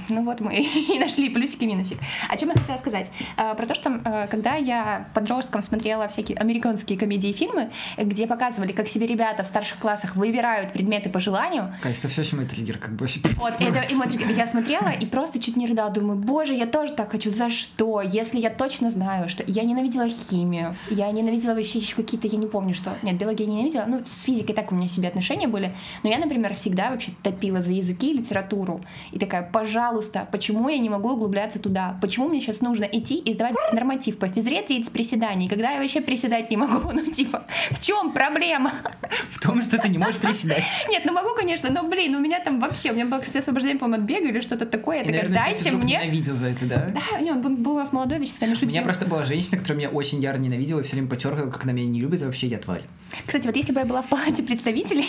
Ну 0.09 0.23
вот 0.25 0.41
мы 0.41 0.55
и 0.95 0.99
нашли 0.99 1.31
плюсик 1.31 1.63
и 1.63 1.67
минусик. 1.67 1.99
О 2.29 2.37
чем 2.37 2.51
я 2.51 2.55
хотела 2.55 2.77
сказать? 2.77 3.11
Э, 3.37 3.55
про 3.55 3.67
то, 3.67 3.75
что 3.75 4.01
э, 4.05 4.27
когда 4.29 4.57
я 4.57 5.09
подростком 5.15 5.63
смотрела 5.63 6.09
всякие 6.09 6.37
американские 6.37 6.99
комедии 6.99 7.31
и 7.31 7.33
фильмы, 7.33 7.71
где 7.97 8.27
показывали, 8.27 8.73
как 8.73 8.89
себе 8.89 9.07
ребята 9.07 9.45
в 9.45 9.47
старших 9.47 9.79
классах 9.79 10.17
выбирают 10.17 10.73
предметы 10.73 11.11
по 11.11 11.21
желанию. 11.21 11.75
Катя, 11.83 11.99
это 11.99 12.09
все 12.09 12.23
еще 12.23 12.37
мой 12.37 12.47
триггер, 12.47 12.79
как 12.79 12.95
бы. 12.95 13.07
Вот, 13.37 13.55
это 13.61 13.81
и 13.91 13.95
мой 13.95 14.09
триггер. 14.09 14.29
Я 14.31 14.47
смотрела 14.47 14.89
и 14.89 15.07
просто 15.07 15.39
чуть 15.39 15.57
не 15.57 15.67
рыдала. 15.67 15.91
Думаю, 15.91 16.19
боже, 16.19 16.55
я 16.55 16.67
тоже 16.67 16.93
так 16.93 17.11
хочу. 17.11 17.31
За 17.31 17.51
что? 17.51 18.01
Если 18.01 18.39
я 18.39 18.51
точно 18.51 18.91
знаю, 18.91 19.29
что 19.29 19.45
я 19.47 19.63
ненавидела 19.63 20.09
химию, 20.09 20.77
я 20.91 21.11
ненавидела 21.11 21.55
вообще 21.55 21.79
еще 21.79 21.95
какие-то, 21.95 22.27
я 22.29 22.39
не 22.39 22.47
помню 22.47 22.75
что. 22.75 22.97
Нет, 23.03 23.17
биологию 23.17 23.49
я 23.49 23.55
ненавидела. 23.55 23.85
Ну, 23.87 24.03
с 24.05 24.23
физикой 24.23 24.55
так 24.55 24.73
у 24.73 24.75
меня 24.75 24.89
себе 24.89 25.09
отношения 25.09 25.49
были. 25.49 25.75
Но 26.03 26.11
я, 26.11 26.19
например, 26.19 26.55
всегда 26.55 26.91
вообще 26.91 27.13
топила 27.23 27.63
за 27.63 27.73
языки 27.73 28.11
или 28.11 28.24
литературу. 28.25 28.81
И 29.13 29.19
такая, 29.19 29.43
пожалуйста, 29.43 30.27
почему 30.33 30.69
я 30.69 30.79
не 30.79 30.89
могу 30.89 31.11
углубляться 31.11 31.59
туда? 31.59 31.97
Почему 32.01 32.29
мне 32.29 32.41
сейчас 32.41 32.61
нужно 32.61 32.85
идти 32.85 33.17
и 33.19 33.35
сдавать 33.35 33.55
норматив 33.73 34.19
по 34.19 34.29
физре 34.29 34.63
30 34.63 34.93
приседаний, 34.93 35.49
когда 35.49 35.73
я 35.73 35.81
вообще 35.81 36.01
приседать 36.01 36.51
не 36.51 36.57
могу? 36.57 36.93
Ну, 36.95 37.11
типа, 37.11 37.45
в 37.71 37.81
чем 37.85 38.13
проблема? 38.13 38.73
В 39.31 39.41
том, 39.41 39.61
что 39.63 39.79
ты 39.79 39.89
не 39.89 39.99
можешь 39.99 40.17
приседать. 40.17 40.63
Нет, 40.89 41.03
ну 41.05 41.13
могу, 41.13 41.35
конечно, 41.35 41.71
но, 41.71 41.83
блин, 41.83 42.15
у 42.15 42.21
меня 42.21 42.41
там 42.41 42.61
вообще, 42.61 42.93
у 42.93 42.95
меня 42.95 43.07
было, 43.07 43.19
кстати, 43.19 43.39
освобождение, 43.39 43.79
по-моему, 43.79 44.05
от 44.05 44.09
бега 44.09 44.29
или 44.29 44.41
что-то 44.41 44.65
такое. 44.65 44.99
Я 44.99 45.05
такая, 45.05 45.29
дайте 45.29 45.73
мне... 45.73 45.95
ненавидел 45.97 46.37
за 46.37 46.49
это, 46.49 46.67
да? 46.67 46.91
Да, 46.95 47.21
не, 47.21 47.33
он 47.33 47.57
был 47.57 47.73
у 47.73 47.79
нас 47.79 47.93
молодой, 47.93 48.21
вечно 48.21 48.47
шутил. 48.55 48.69
У 48.69 48.71
меня 48.71 48.83
просто 48.83 49.07
была 49.07 49.25
женщина, 49.25 49.59
которая 49.59 49.79
меня 49.79 49.89
очень 49.91 50.21
яро 50.21 50.39
ненавидела 50.39 50.81
и 50.81 50.83
все 50.83 50.93
время 50.93 51.09
потергала, 51.09 51.51
как 51.51 51.65
она 51.65 51.73
меня 51.73 51.89
не 51.89 52.01
любит, 52.01 52.23
вообще 52.23 52.47
я 52.47 52.59
тварь. 52.59 52.83
Кстати, 53.27 53.47
вот 53.47 53.57
если 53.57 53.73
бы 53.73 53.81
я 53.81 53.87
была 53.87 54.03
в 54.03 54.09
палате 54.09 54.43
представителей, 54.43 55.07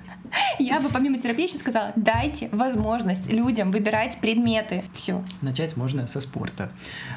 я 0.58 0.80
бы 0.80 0.88
помимо 0.88 1.18
терапии 1.18 1.44
еще 1.44 1.56
сказала, 1.56 1.92
дайте 1.96 2.48
возможность 2.52 3.30
людям 3.30 3.70
выбирать 3.70 4.18
предметы. 4.20 4.84
Все. 4.94 5.22
Начать 5.42 5.76
можно 5.76 6.06
со 6.06 6.20
спорта, 6.20 6.70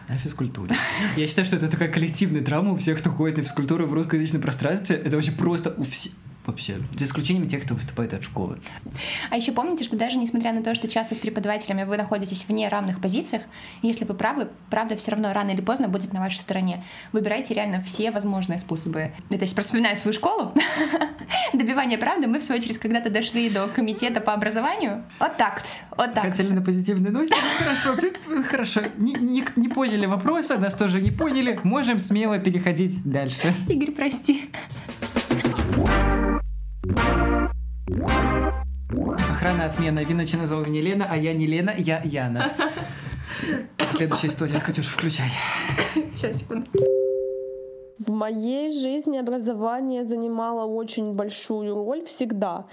на 0.07 0.15
физкультуре. 0.15 0.75
Я 1.17 1.27
считаю, 1.27 1.45
что 1.45 1.55
это 1.55 1.67
такая 1.67 1.89
коллективная 1.89 2.43
травма 2.43 2.73
у 2.73 2.75
всех, 2.75 2.99
кто 2.99 3.09
ходит 3.09 3.37
на 3.37 3.43
физкультуру 3.43 3.87
в 3.87 3.93
русскоязычном 3.93 4.41
пространстве. 4.41 4.95
Это 4.97 5.15
вообще 5.15 5.31
просто 5.31 5.73
у 5.77 5.83
всех 5.83 6.13
вообще, 6.45 6.77
за 6.97 7.05
исключением 7.05 7.47
тех, 7.47 7.63
кто 7.63 7.75
выступает 7.75 8.13
от 8.13 8.23
школы. 8.23 8.59
А 9.29 9.37
еще 9.37 9.51
помните, 9.51 9.83
что 9.83 9.95
даже 9.95 10.17
несмотря 10.17 10.53
на 10.53 10.63
то, 10.63 10.75
что 10.75 10.87
часто 10.87 11.15
с 11.15 11.19
преподавателями 11.19 11.83
вы 11.83 11.97
находитесь 11.97 12.43
в 12.43 12.51
неравных 12.51 13.01
позициях, 13.01 13.43
если 13.81 14.05
вы 14.05 14.13
правы, 14.13 14.49
правда 14.69 14.95
все 14.95 15.11
равно 15.11 15.33
рано 15.33 15.51
или 15.51 15.61
поздно 15.61 15.87
будет 15.87 16.13
на 16.13 16.19
вашей 16.19 16.39
стороне. 16.39 16.83
Выбирайте 17.11 17.53
реально 17.53 17.83
все 17.83 18.11
возможные 18.11 18.59
способы. 18.59 19.11
Я 19.29 19.37
сейчас 19.39 19.65
вспоминаю 19.65 19.95
свою 19.95 20.13
школу. 20.13 20.53
Добивание 21.53 21.97
правды. 21.97 22.27
Мы, 22.27 22.39
в 22.39 22.43
свою 22.43 22.59
очередь, 22.59 22.77
когда-то 22.77 23.09
дошли 23.09 23.49
до 23.49 23.67
комитета 23.67 24.21
по 24.21 24.33
образованию. 24.33 25.03
Вот 25.19 25.37
так 25.37 25.63
вот 26.05 26.13
так. 26.13 26.23
Хотели 26.25 26.51
на 26.51 26.61
позитивной 26.61 27.11
ноте? 27.11 27.33
Хорошо, 27.59 27.95
хорошо. 28.49 28.81
Не 28.97 29.69
поняли 29.69 30.05
вопроса, 30.05 30.57
нас 30.57 30.75
тоже 30.75 31.01
не 31.01 31.11
поняли. 31.11 31.59
Можем 31.63 31.99
смело 31.99 32.39
переходить 32.39 33.03
дальше. 33.03 33.53
Игорь, 33.67 33.91
прости. 33.91 34.49
Охрана 39.41 39.65
отмена. 39.65 40.03
Виначе 40.03 40.37
назвал 40.37 40.63
меня 40.65 40.81
Лена, 40.81 41.07
а 41.09 41.17
я 41.17 41.33
не 41.33 41.47
Лена, 41.47 41.73
я 41.75 41.99
Яна. 42.03 42.43
Следующая 43.89 44.27
история. 44.27 44.59
Катюша, 44.59 44.91
включай. 44.91 45.31
Сейчас, 46.15 46.37
секунду. 46.37 46.67
В 47.97 48.11
моей 48.11 48.69
жизни 48.69 49.17
образование 49.17 50.05
занимало 50.05 50.67
очень 50.67 51.13
большую 51.13 51.73
роль 51.73 52.05
всегда. 52.05 52.67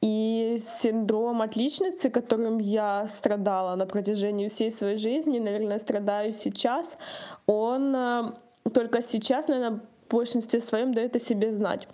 И 0.00 0.56
синдром 0.58 1.42
отличницы, 1.42 2.08
которым 2.08 2.58
я 2.58 3.06
страдала 3.06 3.76
на 3.76 3.84
протяжении 3.84 4.48
всей 4.48 4.70
своей 4.70 4.96
жизни, 4.96 5.38
наверное, 5.38 5.78
страдаю 5.78 6.32
сейчас, 6.32 6.96
он 7.44 7.94
э, 7.94 8.32
только 8.72 9.02
сейчас, 9.02 9.48
наверное, 9.48 9.80
в 10.08 10.14
большинстве 10.14 10.62
своем 10.62 10.94
дает 10.94 11.16
о 11.16 11.20
себе 11.20 11.52
знать. 11.52 11.86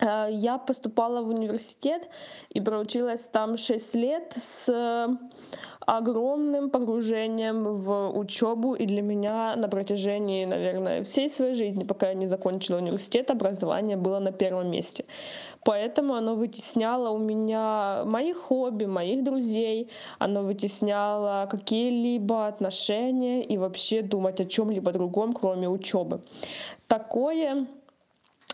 Э, 0.00 0.28
я 0.30 0.58
поступала 0.58 1.22
в 1.22 1.28
университет 1.28 2.08
и 2.50 2.60
проучилась 2.60 3.24
там 3.26 3.56
6 3.56 3.94
лет 3.94 4.32
с 4.36 4.68
огромным 5.86 6.70
погружением 6.70 7.64
в 7.64 8.10
учебу, 8.16 8.74
и 8.74 8.86
для 8.86 9.02
меня 9.02 9.56
на 9.56 9.68
протяжении, 9.68 10.44
наверное, 10.44 11.02
всей 11.02 11.28
своей 11.28 11.54
жизни, 11.54 11.84
пока 11.84 12.08
я 12.08 12.14
не 12.14 12.26
закончила 12.26 12.76
университет, 12.76 13.30
образование 13.30 13.96
было 13.96 14.20
на 14.20 14.30
первом 14.30 14.70
месте. 14.70 15.04
Поэтому 15.64 16.14
оно 16.14 16.36
вытесняло 16.36 17.10
у 17.10 17.18
меня 17.18 18.04
мои 18.04 18.32
хобби, 18.32 18.84
моих 18.84 19.24
друзей, 19.24 19.90
оно 20.18 20.42
вытесняло 20.42 21.48
какие-либо 21.50 22.46
отношения 22.46 23.42
и 23.42 23.58
вообще 23.58 24.02
думать 24.02 24.40
о 24.40 24.44
чем-либо 24.44 24.92
другом, 24.92 25.32
кроме 25.32 25.68
учебы. 25.68 26.20
Такое 26.86 27.66
Э, 27.66 27.79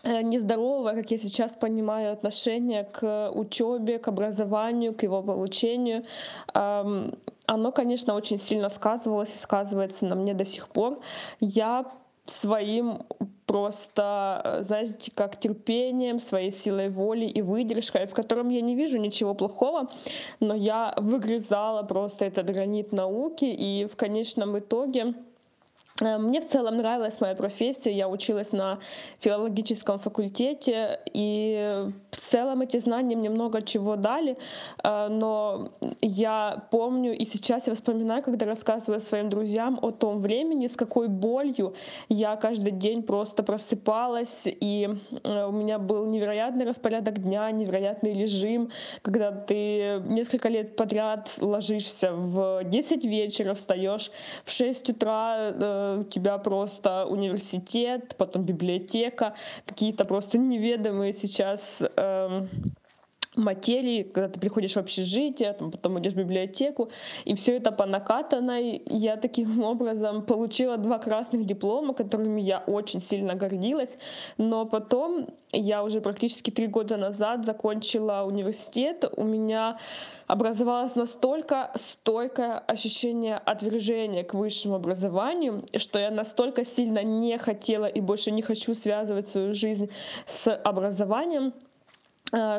нездоровое, 0.03 0.95
как 0.95 1.11
я 1.11 1.17
сейчас 1.17 1.51
понимаю, 1.51 2.13
отношение 2.13 2.83
к 2.83 3.31
учебе, 3.33 3.99
к 3.99 4.07
образованию, 4.07 4.93
к 4.93 5.03
его 5.03 5.21
получению, 5.23 6.03
оно, 6.53 7.71
конечно, 7.71 8.13
очень 8.13 8.37
сильно 8.37 8.69
сказывалось 8.69 9.33
и 9.33 9.37
сказывается 9.37 10.05
на 10.05 10.15
мне 10.15 10.33
до 10.33 10.45
сих 10.45 10.67
пор. 10.67 10.99
Я 11.39 11.85
своим 12.25 13.03
просто, 13.45 14.41
э, 14.43 14.63
знаете, 14.63 15.11
как 15.15 15.39
терпением, 15.39 16.19
своей 16.19 16.51
силой 16.51 16.89
воли 16.89 17.25
и 17.25 17.41
выдержкой, 17.41 18.05
в 18.05 18.13
котором 18.13 18.49
я 18.49 18.59
не 18.59 18.75
вижу 18.75 18.97
ничего 18.97 19.33
плохого, 19.33 19.89
но 20.41 20.53
я 20.53 20.93
выгрызала 20.97 21.83
просто 21.83 22.25
этот 22.25 22.47
гранит 22.47 22.91
науки, 22.91 23.45
и 23.45 23.85
в 23.85 23.95
конечном 23.95 24.59
итоге 24.59 25.13
Э, 25.13 25.26
мне 26.01 26.41
в 26.41 26.45
целом 26.45 26.77
нравилась 26.77 27.19
моя 27.19 27.33
профессия, 27.33 27.91
я 27.91 28.07
училась 28.07 28.51
на 28.51 28.79
филологическом 29.19 29.97
факультете, 29.97 30.99
и 31.11 31.89
в 32.11 32.17
целом 32.17 32.61
эти 32.61 32.77
знания 32.77 33.15
мне 33.15 33.29
много 33.29 33.61
чего 33.63 33.95
дали, 33.95 34.37
э, 34.83 35.07
но 35.09 35.71
я 36.01 36.67
помню 36.69 37.17
и 37.17 37.25
сейчас 37.25 37.67
я 37.67 37.73
вспоминаю, 37.73 38.21
когда 38.21 38.45
рассказываю 38.45 39.01
своим 39.01 39.29
друзьям 39.29 39.79
о 39.81 39.91
том 39.91 40.19
времени, 40.19 40.67
с 40.67 40.75
какой 40.75 41.07
болью 41.07 41.73
я 42.09 42.35
каждый 42.35 42.71
день 42.71 43.01
просто 43.01 43.41
просыпалась, 43.41 44.43
и 44.45 44.89
э, 45.23 45.45
у 45.45 45.51
меня 45.51 45.79
был 45.79 46.05
невероятный 46.05 46.65
распорядок 46.65 47.23
дня, 47.23 47.49
невероятный 47.49 48.13
режим, 48.13 48.69
когда 49.01 49.31
ты 49.31 49.99
несколько 50.05 50.49
лет 50.49 50.75
подряд 50.75 51.33
ложишься 51.41 52.11
в 52.11 52.63
10 52.65 53.03
вечера, 53.05 53.55
встаешь 53.55 54.11
в 54.43 54.51
6 54.51 54.91
утра, 54.91 55.51
у 55.95 56.03
тебя 56.03 56.37
просто 56.37 57.05
университет, 57.05 58.15
потом 58.17 58.43
библиотека, 58.43 59.35
какие-то 59.65 60.05
просто 60.05 60.37
неведомые 60.37 61.13
сейчас 61.13 61.83
э, 61.95 62.47
материи, 63.37 64.03
когда 64.03 64.29
ты 64.29 64.39
приходишь 64.39 64.73
в 64.73 64.77
общежитие, 64.77 65.53
там, 65.53 65.71
потом 65.71 65.99
идешь 65.99 66.13
в 66.13 66.17
библиотеку, 66.17 66.89
и 67.25 67.35
все 67.35 67.57
это 67.57 67.71
по 67.71 67.85
накатанной. 67.85 68.81
Я 68.85 69.15
таким 69.17 69.63
образом 69.63 70.23
получила 70.23 70.77
два 70.77 70.99
красных 70.99 71.45
диплома, 71.45 71.93
которыми 71.93 72.41
я 72.41 72.59
очень 72.59 72.99
сильно 72.99 73.35
гордилась, 73.35 73.97
но 74.37 74.65
потом 74.65 75.27
я 75.51 75.83
уже 75.83 76.01
практически 76.01 76.51
три 76.51 76.67
года 76.67 76.97
назад 76.97 77.45
закончила 77.45 78.23
университет, 78.27 79.05
у 79.15 79.23
меня 79.23 79.77
образовалось 80.27 80.95
настолько 80.95 81.71
стойкое 81.75 82.59
ощущение 82.59 83.37
отвержения 83.37 84.23
к 84.23 84.33
высшему 84.33 84.75
образованию, 84.75 85.63
что 85.77 85.99
я 85.99 86.11
настолько 86.11 86.65
сильно 86.65 87.01
не 87.03 87.37
хотела 87.37 87.85
и 87.85 88.01
больше 88.01 88.31
не 88.31 88.41
хочу 88.41 88.73
связывать 88.73 89.27
свою 89.27 89.53
жизнь 89.53 89.89
с 90.25 90.53
образованием, 90.53 91.53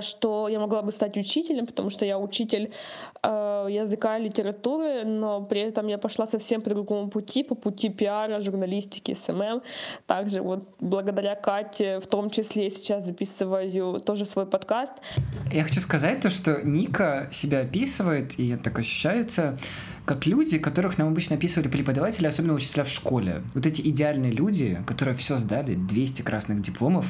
что 0.00 0.48
я 0.48 0.58
могла 0.58 0.82
бы 0.82 0.92
стать 0.92 1.16
учителем, 1.16 1.66
потому 1.66 1.90
что 1.90 2.04
я 2.04 2.18
учитель 2.18 2.72
э, 3.22 3.66
языка 3.70 4.18
и 4.18 4.22
литературы, 4.22 5.04
но 5.04 5.42
при 5.42 5.60
этом 5.60 5.88
я 5.88 5.98
пошла 5.98 6.26
совсем 6.26 6.62
по 6.62 6.70
другому 6.70 7.10
пути, 7.10 7.42
по 7.42 7.54
пути 7.54 7.90
пиара, 7.90 8.40
журналистики, 8.40 9.14
SMM. 9.14 9.62
Также 10.06 10.40
вот 10.40 10.66
благодаря 10.80 11.34
Кате, 11.34 12.00
в 12.00 12.06
том 12.06 12.30
числе 12.30 12.64
я 12.64 12.70
сейчас 12.70 13.04
записываю 13.04 14.00
тоже 14.00 14.25
свой 14.25 14.46
подкаст. 14.46 14.94
Я 15.52 15.64
хочу 15.64 15.80
сказать 15.80 16.20
то, 16.20 16.30
что 16.30 16.62
Ника 16.62 17.28
себя 17.30 17.60
описывает, 17.60 18.38
и 18.38 18.50
это 18.50 18.64
так 18.64 18.78
ощущается, 18.78 19.56
как 20.09 20.25
люди, 20.25 20.59
которых 20.59 20.97
нам 20.97 21.09
обычно 21.09 21.37
описывали 21.37 21.69
преподаватели, 21.69 22.27
особенно 22.27 22.55
учителя 22.55 22.83
в 22.83 22.88
школе. 22.88 23.43
Вот 23.53 23.67
эти 23.67 23.83
идеальные 23.83 24.33
люди, 24.33 24.83
которые 24.87 25.15
все 25.15 25.37
сдали, 25.37 25.75
200 25.75 26.23
красных 26.23 26.62
дипломов. 26.62 27.05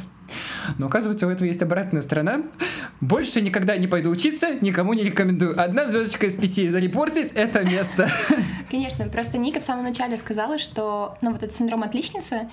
Но 0.79 0.87
оказывается, 0.87 1.29
у 1.29 1.31
этого 1.31 1.47
есть 1.47 1.63
обратная 1.63 2.03
сторона. 2.03 2.43
Больше 3.01 3.41
никогда 3.41 3.77
не 3.77 3.87
пойду 3.87 4.11
учиться, 4.11 4.49
никому 4.61 4.95
не 4.95 5.05
рекомендую. 5.05 5.63
Одна 5.63 5.87
звездочка 5.87 6.27
из 6.27 6.35
пяти 6.35 6.67
зарепортить 6.67 7.31
это 7.37 7.65
место. 7.65 8.11
Конечно, 8.71 9.07
просто 9.07 9.39
Ника 9.39 9.61
в 9.61 9.65
самом 9.65 9.85
начале 9.85 10.17
сказала, 10.17 10.59
что 10.59 11.17
ну, 11.21 11.31
вот 11.31 11.45
этот 11.45 11.55
синдром 11.55 11.85
отличницы, 11.85 12.49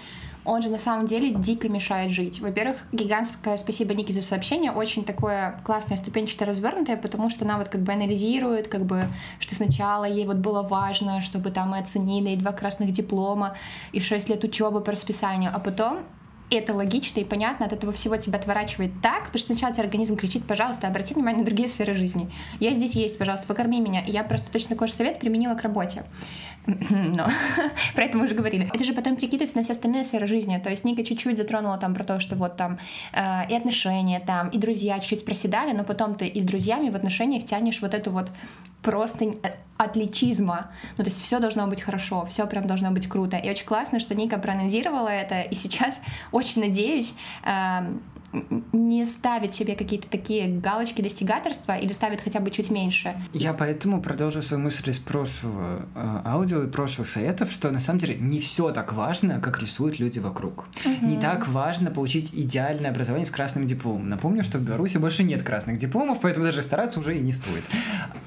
он 0.46 0.62
же 0.62 0.70
на 0.70 0.78
самом 0.78 1.06
деле 1.06 1.32
дико 1.32 1.70
мешает 1.70 2.12
жить. 2.12 2.40
Во-первых, 2.40 2.78
гигантское 2.92 3.58
спасибо 3.58 3.94
Нике 3.94 4.14
за 4.14 4.22
сообщение, 4.22 4.72
очень 4.72 5.04
такое 5.04 5.60
классное, 5.64 5.98
ступенчатое, 5.98 6.48
развернутое, 6.48 6.98
потому 6.98 7.30
что 7.30 7.46
она 7.46 7.58
вот 7.58 7.70
как 7.70 7.82
бы 7.82 7.92
анализирует, 7.92 8.68
как 8.68 8.86
бы, 8.86 9.10
что 9.40 9.56
сначала 9.56 10.06
ей 10.06 10.26
вот 10.26 10.38
было 10.38 10.62
важно, 10.62 11.22
чтобы 11.22 11.52
там 11.52 11.76
и 11.76 11.80
оценили, 11.80 12.30
и 12.30 12.36
два 12.36 12.52
красных 12.52 12.92
диплома, 12.92 13.56
и 13.92 14.00
шесть 14.00 14.30
лет 14.30 14.44
учебы 14.44 14.82
по 14.82 14.92
расписанию, 14.92 15.52
а 15.54 15.60
потом 15.60 16.00
это 16.60 16.74
логично 16.74 17.20
и 17.20 17.24
понятно, 17.24 17.66
от 17.66 17.74
этого 17.74 17.92
всего 17.92 18.18
тебя 18.18 18.40
отворачивает 18.40 18.92
так, 19.02 19.26
потому 19.26 19.38
что 19.40 19.54
сначала 19.54 19.74
тебе 19.74 19.84
организм 19.84 20.16
кричит, 20.16 20.46
пожалуйста, 20.46 20.88
обрати 20.88 21.14
внимание 21.14 21.40
на 21.40 21.46
другие 21.46 21.68
сферы 21.68 21.94
жизни. 21.94 22.30
Я 22.60 22.72
здесь 22.74 22.96
есть, 22.96 23.18
пожалуйста, 23.18 23.48
покорми 23.48 23.80
меня. 23.80 24.02
И 24.02 24.12
я 24.12 24.24
просто 24.24 24.52
точно 24.52 24.70
такой 24.70 24.88
же 24.88 24.94
совет 24.94 25.20
применила 25.20 25.56
к 25.56 25.62
работе. 25.62 26.04
Но 26.66 27.28
про 27.96 28.04
это 28.06 28.18
мы 28.18 28.26
уже 28.26 28.36
говорили. 28.36 28.70
Это 28.74 28.84
же 28.84 28.94
потом 28.94 29.16
перекидывается 29.16 29.58
на 29.58 29.64
все 29.64 29.74
остальные 29.74 30.04
сферы 30.04 30.28
жизни. 30.28 30.58
То 30.58 30.70
есть 30.70 30.84
Ника 30.84 31.04
чуть-чуть 31.04 31.38
затронула 31.38 31.78
там 31.78 31.94
про 31.94 32.04
то, 32.04 32.20
что 32.20 32.36
вот 32.36 32.58
там 32.58 32.80
э, 33.14 33.50
и 33.50 33.56
отношения 33.56 34.20
там, 34.20 34.50
и 34.50 34.58
друзья 34.58 35.00
чуть-чуть 35.00 35.26
проседали, 35.26 35.72
но 35.72 35.84
потом 35.84 36.16
ты 36.16 36.28
и 36.28 36.42
с 36.42 36.44
друзьями 36.44 36.90
в 36.90 36.96
отношениях 36.96 37.46
тянешь 37.46 37.82
вот 37.82 37.94
эту 37.94 38.12
вот 38.12 38.30
просто 38.86 39.26
э, 39.26 39.52
отличизма. 39.78 40.72
Ну, 40.98 41.04
то 41.04 41.10
есть 41.10 41.22
все 41.22 41.40
должно 41.40 41.68
быть 41.68 41.82
хорошо, 41.82 42.26
все 42.26 42.46
прям 42.46 42.68
должно 42.68 42.92
быть 42.92 43.10
круто. 43.10 43.38
И 43.38 43.50
очень 43.50 43.66
классно, 43.66 44.00
что 44.00 44.16
Ника 44.16 44.38
проанализировала 44.38 45.10
это, 45.10 45.42
и 45.42 45.56
сейчас 45.56 46.02
очень 46.32 46.62
надеюсь, 46.62 47.16
э, 47.44 47.80
не 48.72 49.06
ставит 49.06 49.54
себе 49.54 49.76
какие-то 49.76 50.08
такие 50.08 50.48
галочки 50.48 51.02
достигаторства 51.02 51.78
или 51.78 51.94
ставит 51.94 52.22
хотя 52.22 52.40
бы 52.40 52.52
чуть 52.52 52.70
меньше. 52.70 53.16
Я 53.34 53.54
поэтому 53.54 54.02
продолжу 54.02 54.42
свою 54.42 54.64
мысль 54.64 54.90
из 54.90 55.00
прошлого 55.00 55.86
э, 55.96 56.22
аудио 56.26 56.64
и 56.64 56.68
прошлых 56.68 57.08
советов, 57.08 57.52
что 57.52 57.72
на 57.72 57.80
самом 57.80 58.00
деле 58.00 58.16
не 58.16 58.40
все 58.40 58.72
так 58.72 58.94
важно, 58.94 59.40
как 59.40 59.62
рисуют 59.62 60.00
люди 60.00 60.20
вокруг. 60.20 60.68
Угу. 60.86 61.06
Не 61.06 61.18
так 61.18 61.48
важно 61.48 61.92
получить 61.92 62.32
идеальное 62.34 62.92
образование 62.92 63.26
с 63.26 63.32
красным 63.32 63.68
дипломом. 63.68 64.10
Напомню, 64.10 64.44
что 64.44 64.58
в 64.58 64.62
Беларуси 64.62 64.98
больше 64.98 65.24
нет 65.24 65.44
красных 65.44 65.78
дипломов, 65.78 66.20
поэтому 66.22 66.46
даже 66.46 66.62
стараться 66.62 67.00
уже 67.00 67.18
и 67.18 67.22
не 67.22 67.34
стоит. 67.34 67.64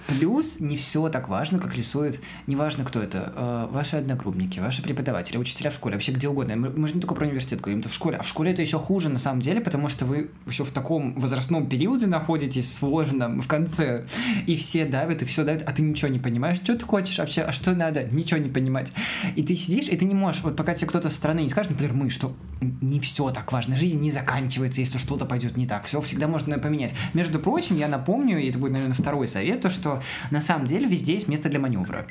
Плюс 0.09 0.61
не 0.61 0.77
все 0.77 1.09
так 1.09 1.29
важно, 1.29 1.59
как 1.59 1.77
рисуют, 1.77 2.19
неважно 2.47 2.85
кто 2.85 3.00
это, 3.00 3.33
э, 3.35 3.69
ваши 3.71 3.97
одногруппники, 3.97 4.59
ваши 4.59 4.83
преподаватели, 4.83 5.37
учителя 5.37 5.71
в 5.71 5.75
школе, 5.75 5.95
вообще 5.95 6.12
где 6.12 6.29
угодно. 6.29 6.57
Мы, 6.57 6.71
мы 6.71 6.88
же 6.88 6.95
не 6.95 7.00
только 7.00 7.15
про 7.15 7.27
университет 7.27 7.61
говорим, 7.61 7.81
это 7.81 7.88
в 7.88 7.95
школе. 7.95 8.17
А 8.17 8.23
в 8.23 8.29
школе 8.29 8.53
это 8.53 8.62
еще 8.62 8.79
хуже 8.79 9.09
на 9.09 9.19
самом 9.19 9.43
деле, 9.43 9.61
потому 9.61 9.88
что 9.99 10.07
вы 10.07 10.31
еще 10.47 10.62
в 10.62 10.71
таком 10.71 11.19
возрастном 11.19 11.69
периоде 11.69 12.07
находитесь, 12.07 12.73
сложном, 12.73 13.40
в 13.43 13.49
конце, 13.49 14.07
и 14.47 14.55
все 14.55 14.85
давят, 14.85 15.23
и 15.23 15.25
все 15.25 15.45
давят, 15.45 15.64
а 15.67 15.73
ты 15.73 15.83
ничего 15.83 16.09
не 16.09 16.21
понимаешь, 16.21 16.59
что 16.59 16.76
ты 16.76 16.85
хочешь 16.85 17.19
вообще, 17.19 17.43
а 17.43 17.50
что 17.50 17.75
надо, 17.75 18.05
ничего 18.05 18.38
не 18.38 18.49
понимать. 18.49 18.93
И 19.35 19.43
ты 19.43 19.57
сидишь, 19.57 19.88
и 19.88 19.97
ты 19.97 20.05
не 20.05 20.14
можешь, 20.14 20.43
вот 20.45 20.55
пока 20.55 20.75
тебе 20.75 20.87
кто-то 20.87 21.11
со 21.11 21.17
стороны 21.17 21.40
не 21.40 21.49
скажет, 21.49 21.73
например, 21.73 21.95
мы, 21.95 22.11
что 22.11 22.33
не 22.61 23.00
все 23.00 23.31
так 23.31 23.50
важно, 23.50 23.75
жизнь 23.75 24.00
не 24.00 24.12
заканчивается, 24.12 24.81
если 24.81 24.99
что-то 24.99 25.25
пойдет 25.25 25.57
не 25.57 25.67
так, 25.67 25.85
все 25.85 26.00
всегда 26.00 26.28
можно 26.28 26.61
поменять. 26.61 26.95
Между 27.12 27.40
прочим, 27.40 27.76
я 27.76 27.88
напомню, 27.88 28.38
и 28.38 28.49
это 28.49 28.59
будет, 28.61 28.75
наверное, 28.75 28.95
второй 28.95 29.26
совет, 29.26 29.62
то, 29.62 29.69
что 29.69 30.00
на 30.31 30.40
самом 30.40 30.67
деле 30.67 30.87
везде 30.87 31.14
есть 31.14 31.26
место 31.26 31.49
для 31.49 31.59
маневра. 31.59 32.07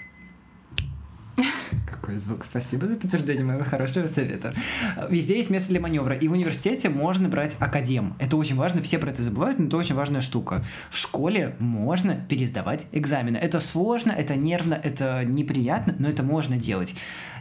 Какой 1.85 2.17
звук. 2.17 2.45
Спасибо 2.45 2.87
за 2.87 2.95
подтверждение 2.95 3.45
моего 3.45 3.63
хорошего 3.63 4.07
совета. 4.07 4.53
Везде 5.09 5.37
есть 5.37 5.49
место 5.49 5.69
для 5.69 5.79
маневра. 5.79 6.15
И 6.15 6.27
в 6.27 6.31
университете 6.31 6.89
можно 6.89 7.29
брать 7.29 7.55
академ. 7.59 8.15
Это 8.19 8.37
очень 8.37 8.55
важно. 8.55 8.81
Все 8.81 8.97
про 8.97 9.11
это 9.11 9.23
забывают, 9.23 9.59
но 9.59 9.67
это 9.67 9.77
очень 9.77 9.95
важная 9.95 10.21
штука. 10.21 10.63
В 10.89 10.97
школе 10.97 11.55
можно 11.59 12.15
пересдавать 12.15 12.87
экзамены. 12.91 13.37
Это 13.37 13.59
сложно, 13.59 14.11
это 14.11 14.35
нервно, 14.35 14.73
это 14.73 15.23
неприятно, 15.25 15.95
но 15.99 16.09
это 16.09 16.23
можно 16.23 16.57
делать. 16.57 16.95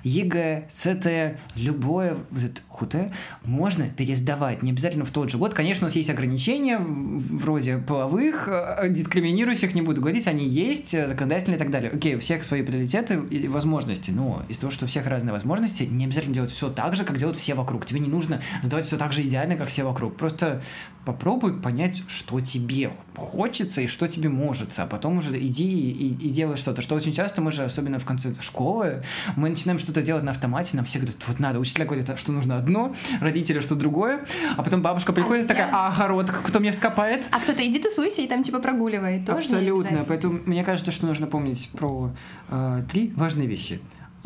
ЕГЭ, 0.06 0.68
ЦТ, 0.70 1.38
любое 1.56 2.16
вот 2.30 2.42
это 2.44 2.60
ХУТ 2.68 2.94
можно 3.42 3.88
пересдавать, 3.88 4.62
не 4.62 4.70
обязательно 4.70 5.04
в 5.04 5.10
тот 5.10 5.30
же 5.30 5.38
год. 5.38 5.52
Конечно, 5.52 5.86
у 5.86 5.88
нас 5.88 5.96
есть 5.96 6.10
ограничения, 6.10 6.78
вроде 6.78 7.78
половых, 7.78 8.46
э, 8.48 8.88
дискриминирующих, 8.88 9.74
не 9.74 9.82
буду 9.82 10.00
говорить, 10.00 10.28
они 10.28 10.46
есть, 10.46 10.94
э, 10.94 11.08
законодательные 11.08 11.56
и 11.56 11.58
так 11.58 11.72
далее. 11.72 11.90
Окей, 11.90 12.14
у 12.14 12.20
всех 12.20 12.44
свои 12.44 12.62
приоритеты 12.62 13.14
и 13.14 13.48
возможности, 13.86 14.10
но 14.10 14.42
из-за 14.48 14.62
того, 14.62 14.70
что 14.70 14.84
у 14.84 14.88
всех 14.88 15.06
разные 15.06 15.32
возможности, 15.32 15.84
не 15.84 16.04
обязательно 16.04 16.34
делать 16.34 16.50
все 16.50 16.68
так 16.70 16.96
же, 16.96 17.04
как 17.04 17.18
делают 17.18 17.38
все 17.38 17.54
вокруг. 17.54 17.86
Тебе 17.86 18.00
не 18.00 18.08
нужно 18.08 18.40
сдавать 18.62 18.86
все 18.86 18.96
так 18.96 19.12
же 19.12 19.22
идеально, 19.22 19.56
как 19.56 19.68
все 19.68 19.84
вокруг. 19.84 20.16
Просто 20.16 20.62
попробуй 21.06 21.54
понять, 21.54 22.02
что 22.08 22.40
тебе 22.40 22.90
хочется 23.16 23.80
и 23.80 23.86
что 23.86 24.08
тебе 24.08 24.28
может, 24.28 24.76
а 24.78 24.86
потом 24.86 25.18
уже 25.18 25.38
иди 25.38 25.64
и, 25.64 26.08
и 26.14 26.28
делай 26.30 26.56
что-то. 26.56 26.82
Что 26.82 26.96
очень 26.96 27.12
часто 27.12 27.40
мы 27.40 27.52
же, 27.52 27.62
особенно 27.62 27.98
в 28.00 28.04
конце 28.04 28.34
школы, 28.40 29.02
мы 29.36 29.48
начинаем 29.48 29.78
что-то 29.78 30.02
делать 30.02 30.24
на 30.24 30.32
автомате, 30.32 30.76
нам 30.76 30.84
все 30.84 30.98
говорят, 30.98 31.16
вот 31.28 31.38
надо, 31.38 31.60
учителя 31.60 31.86
говорят, 31.86 32.18
что 32.18 32.32
нужно 32.32 32.58
одно, 32.58 32.94
родители, 33.20 33.60
что 33.60 33.76
другое, 33.76 34.26
а 34.56 34.62
потом 34.64 34.82
бабушка 34.82 35.12
приходит 35.12 35.44
а 35.44 35.48
такая, 35.48 35.68
а 35.72 35.94
огород 35.94 36.30
кто 36.30 36.58
мне 36.58 36.72
вскопает? 36.72 37.26
А 37.30 37.38
кто-то 37.38 37.64
иди 37.66 37.78
тусуйся 37.78 38.22
и 38.22 38.26
там 38.26 38.42
типа 38.42 38.58
прогуливает. 38.58 39.24
Тоже 39.24 39.38
Абсолютно, 39.38 40.04
поэтому 40.08 40.40
мне 40.44 40.64
кажется, 40.64 40.90
что 40.90 41.06
нужно 41.06 41.28
помнить 41.28 41.70
про 41.70 42.10
э, 42.48 42.82
три 42.90 43.12
важные 43.14 43.46
вещи. 43.46 43.75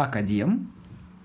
Академ, 0.00 0.72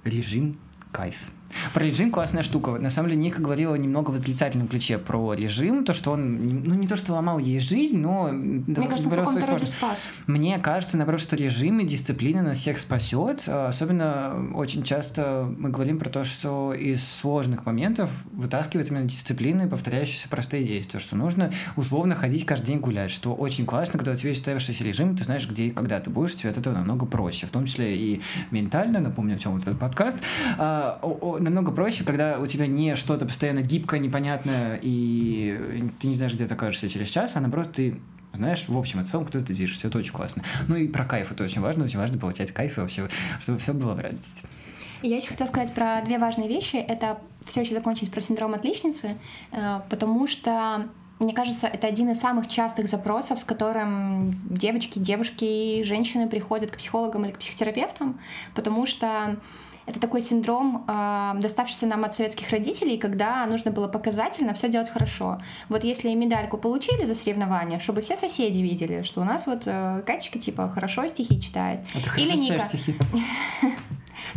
режим, 0.04 0.60
кайф. 0.92 1.32
Про 1.74 1.84
режим 1.84 2.12
классная 2.12 2.44
штука. 2.44 2.72
На 2.72 2.90
самом 2.90 3.10
деле 3.10 3.22
Ника 3.22 3.42
говорила 3.42 3.76
немного 3.76 4.12
в 4.12 4.16
отрицательном 4.16 4.68
ключе 4.68 4.98
про 4.98 5.34
режим, 5.34 5.84
то, 5.84 5.94
что 5.94 6.12
он, 6.12 6.64
ну 6.64 6.76
не 6.76 6.88
то, 6.88 6.96
что 6.96 7.14
ломал 7.14 7.40
ей 7.40 7.60
жизнь, 7.60 7.98
но... 7.98 8.30
Мне 8.32 8.88
кажется, 8.88 9.10
в 9.10 9.16
каком-то 9.16 9.46
роде 9.46 9.66
спас. 9.66 10.08
Мне 10.28 10.58
кажется, 10.60 10.98
наоборот, 10.98 11.22
что 11.22 11.36
режим 11.36 11.80
и 11.80 11.86
дисциплина 11.86 12.42
нас 12.42 12.58
всех 12.58 12.80
спасет. 12.80 13.48
Особенно 13.48 14.52
очень 14.56 14.84
часто 14.84 15.48
мы 15.58 15.70
говорим 15.70 16.00
про 16.00 16.10
то, 16.10 16.24
что 16.24 16.74
из 16.74 17.06
сложных 17.06 17.66
моментов 17.66 18.10
вытаскивает 18.32 18.90
именно 18.90 19.06
дисциплины 19.06 19.64
и 19.64 19.68
повторяющиеся 19.68 20.30
простые 20.30 20.64
действия, 20.64 21.00
что 21.00 21.16
нужно 21.16 21.52
условно 21.76 22.16
ходить 22.16 22.46
каждый 22.46 22.68
день 22.68 22.80
гулять, 22.80 23.12
что 23.12 23.34
очень 23.34 23.66
классно, 23.66 24.00
когда 24.00 24.12
у 24.12 24.16
тебя 24.16 24.30
есть 24.30 24.42
устоявшийся 24.42 24.84
режим, 24.84 25.16
ты 25.16 25.24
знаешь, 25.24 25.50
где 25.50 25.66
и 25.66 25.72
когда 25.72 26.00
ты 26.00 26.10
будешь, 26.10 26.36
тебе 26.36 26.50
от 26.50 26.58
этого 26.58 26.74
намного 26.74 27.06
проще, 27.06 27.48
в 27.48 27.52
том 27.52 27.66
числе 27.66 27.96
и 27.96 28.22
ментально, 28.52 29.00
напомню, 29.00 29.36
о 29.36 29.40
чем 29.40 29.54
вот 29.54 29.64
этот 29.64 29.80
подкаст, 29.80 30.18
а, 30.58 31.00
намного 31.40 31.72
проще, 31.72 32.04
когда 32.04 32.40
у 32.40 32.46
тебя 32.46 32.68
не 32.68 32.96
что-то 32.96 33.26
постоянно 33.26 33.62
гибкое, 33.62 34.00
непонятное, 34.00 34.80
и 34.82 35.90
ты 36.00 36.08
не 36.08 36.16
знаешь, 36.16 36.34
где 36.34 36.48
ты 36.48 36.54
окажешься 36.54 36.90
через 36.90 37.10
час, 37.10 37.36
а 37.36 37.42
наоборот, 37.42 37.74
ты 37.74 38.00
знаешь, 38.34 38.68
в 38.68 38.78
общем 38.78 39.02
и 39.02 39.06
целом, 39.06 39.26
кто 39.26 39.40
ты 39.40 39.54
движешься, 39.54 39.88
это 39.88 39.98
очень 39.98 40.12
классно. 40.12 40.44
Ну 40.68 40.76
и 40.76 40.88
про 40.88 41.06
кайф, 41.06 41.32
это 41.32 41.44
очень 41.44 41.62
важно, 41.62 41.86
очень 41.86 42.00
важно 42.00 42.18
получать 42.18 42.52
кайф 42.52 42.78
вообще, 42.78 43.08
чтобы 43.42 43.60
все 43.60 43.74
было 43.74 43.94
в 43.94 44.00
радости. 44.00 44.46
Я 45.02 45.18
еще 45.18 45.30
хотела 45.30 45.48
сказать 45.48 45.74
про 45.74 46.02
две 46.04 46.18
важные 46.18 46.48
вещи. 46.48 46.78
Это 46.78 47.20
все 47.42 47.62
еще 47.62 47.76
закончить 47.76 48.12
про 48.12 48.22
синдром 48.22 48.54
отличницы, 48.54 49.18
э, 49.52 49.80
потому 49.90 50.26
что 50.26 50.88
мне 51.20 51.34
кажется, 51.34 51.68
это 51.68 51.88
один 51.88 52.10
из 52.10 52.20
самых 52.20 52.48
частых 52.48 52.90
запросов, 52.90 53.40
с 53.40 53.46
которым 53.46 54.38
девочки, 54.50 55.00
девушки, 55.00 55.82
женщины 55.84 56.28
приходят 56.28 56.72
к 56.72 56.78
психологам 56.78 57.24
или 57.26 57.32
к 57.32 57.40
психотерапевтам, 57.40 58.20
потому 58.54 58.86
что 58.86 59.38
это 59.86 60.00
такой 60.00 60.22
синдром, 60.22 60.84
э, 60.88 61.34
доставшийся 61.40 61.86
нам 61.86 62.04
от 62.06 62.16
советских 62.16 62.50
родителей, 62.50 62.98
когда 62.98 63.46
нужно 63.46 63.72
было 63.72 63.88
показательно 63.88 64.54
все 64.54 64.68
делать 64.68 64.90
хорошо. 64.90 65.40
Вот 65.70 65.84
если 65.84 66.14
медальку 66.14 66.58
получили 66.58 67.06
за 67.06 67.16
соревнования, 67.16 67.80
чтобы 67.80 68.02
все 68.02 68.18
соседи 68.18 68.60
видели, 68.60 69.04
что 69.04 69.22
у 69.22 69.24
нас 69.24 69.46
вот 69.48 69.64
э, 69.66 70.02
Катечка 70.06 70.40
типа 70.40 70.70
хорошо 70.70 71.08
стихи 71.08 71.40
читает. 71.40 71.82
А 71.94 72.20
Или 72.20 72.36
Ника. 72.36 72.60
стихи? 72.60 72.96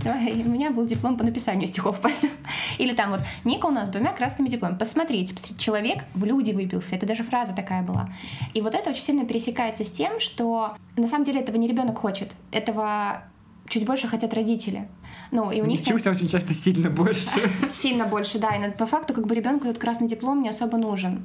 Давай, 0.04 0.32
у 0.32 0.48
меня 0.48 0.70
был 0.70 0.84
диплом 0.84 1.16
по 1.16 1.24
написанию 1.24 1.66
стихов, 1.66 1.98
поэтому... 2.02 2.32
Или 2.78 2.94
там 2.94 3.10
вот, 3.10 3.20
Ника 3.44 3.66
у 3.66 3.70
нас 3.70 3.88
с 3.88 3.90
двумя 3.90 4.12
красными 4.12 4.48
дипломами. 4.48 4.78
Посмотрите, 4.78 5.34
посмотрите, 5.34 5.60
человек 5.60 6.04
в 6.14 6.24
люди 6.24 6.52
выбился. 6.52 6.94
Это 6.94 7.06
даже 7.06 7.22
фраза 7.22 7.54
такая 7.54 7.82
была. 7.82 8.10
И 8.54 8.60
вот 8.60 8.74
это 8.74 8.90
очень 8.90 9.02
сильно 9.02 9.24
пересекается 9.24 9.84
с 9.84 9.90
тем, 9.90 10.20
что 10.20 10.76
на 10.96 11.06
самом 11.06 11.24
деле 11.24 11.40
этого 11.40 11.56
не 11.56 11.66
ребенок 11.66 11.98
хочет. 11.98 12.32
Этого 12.52 13.22
чуть 13.68 13.84
больше 13.86 14.08
хотят 14.08 14.34
родители. 14.34 14.88
Ну, 15.30 15.50
и 15.50 15.60
у 15.60 15.66
них... 15.66 15.84
Чуть 15.84 16.06
очень 16.06 16.28
часто 16.28 16.54
сильно 16.54 16.90
больше. 16.90 17.40
Сильно 17.70 18.06
больше, 18.06 18.38
да. 18.38 18.54
И 18.56 18.70
по 18.72 18.86
факту 18.86 19.14
как 19.14 19.26
бы 19.26 19.34
ребенку 19.34 19.66
этот 19.66 19.78
красный 19.78 20.08
диплом 20.08 20.42
не 20.42 20.48
особо 20.48 20.78
нужен. 20.78 21.24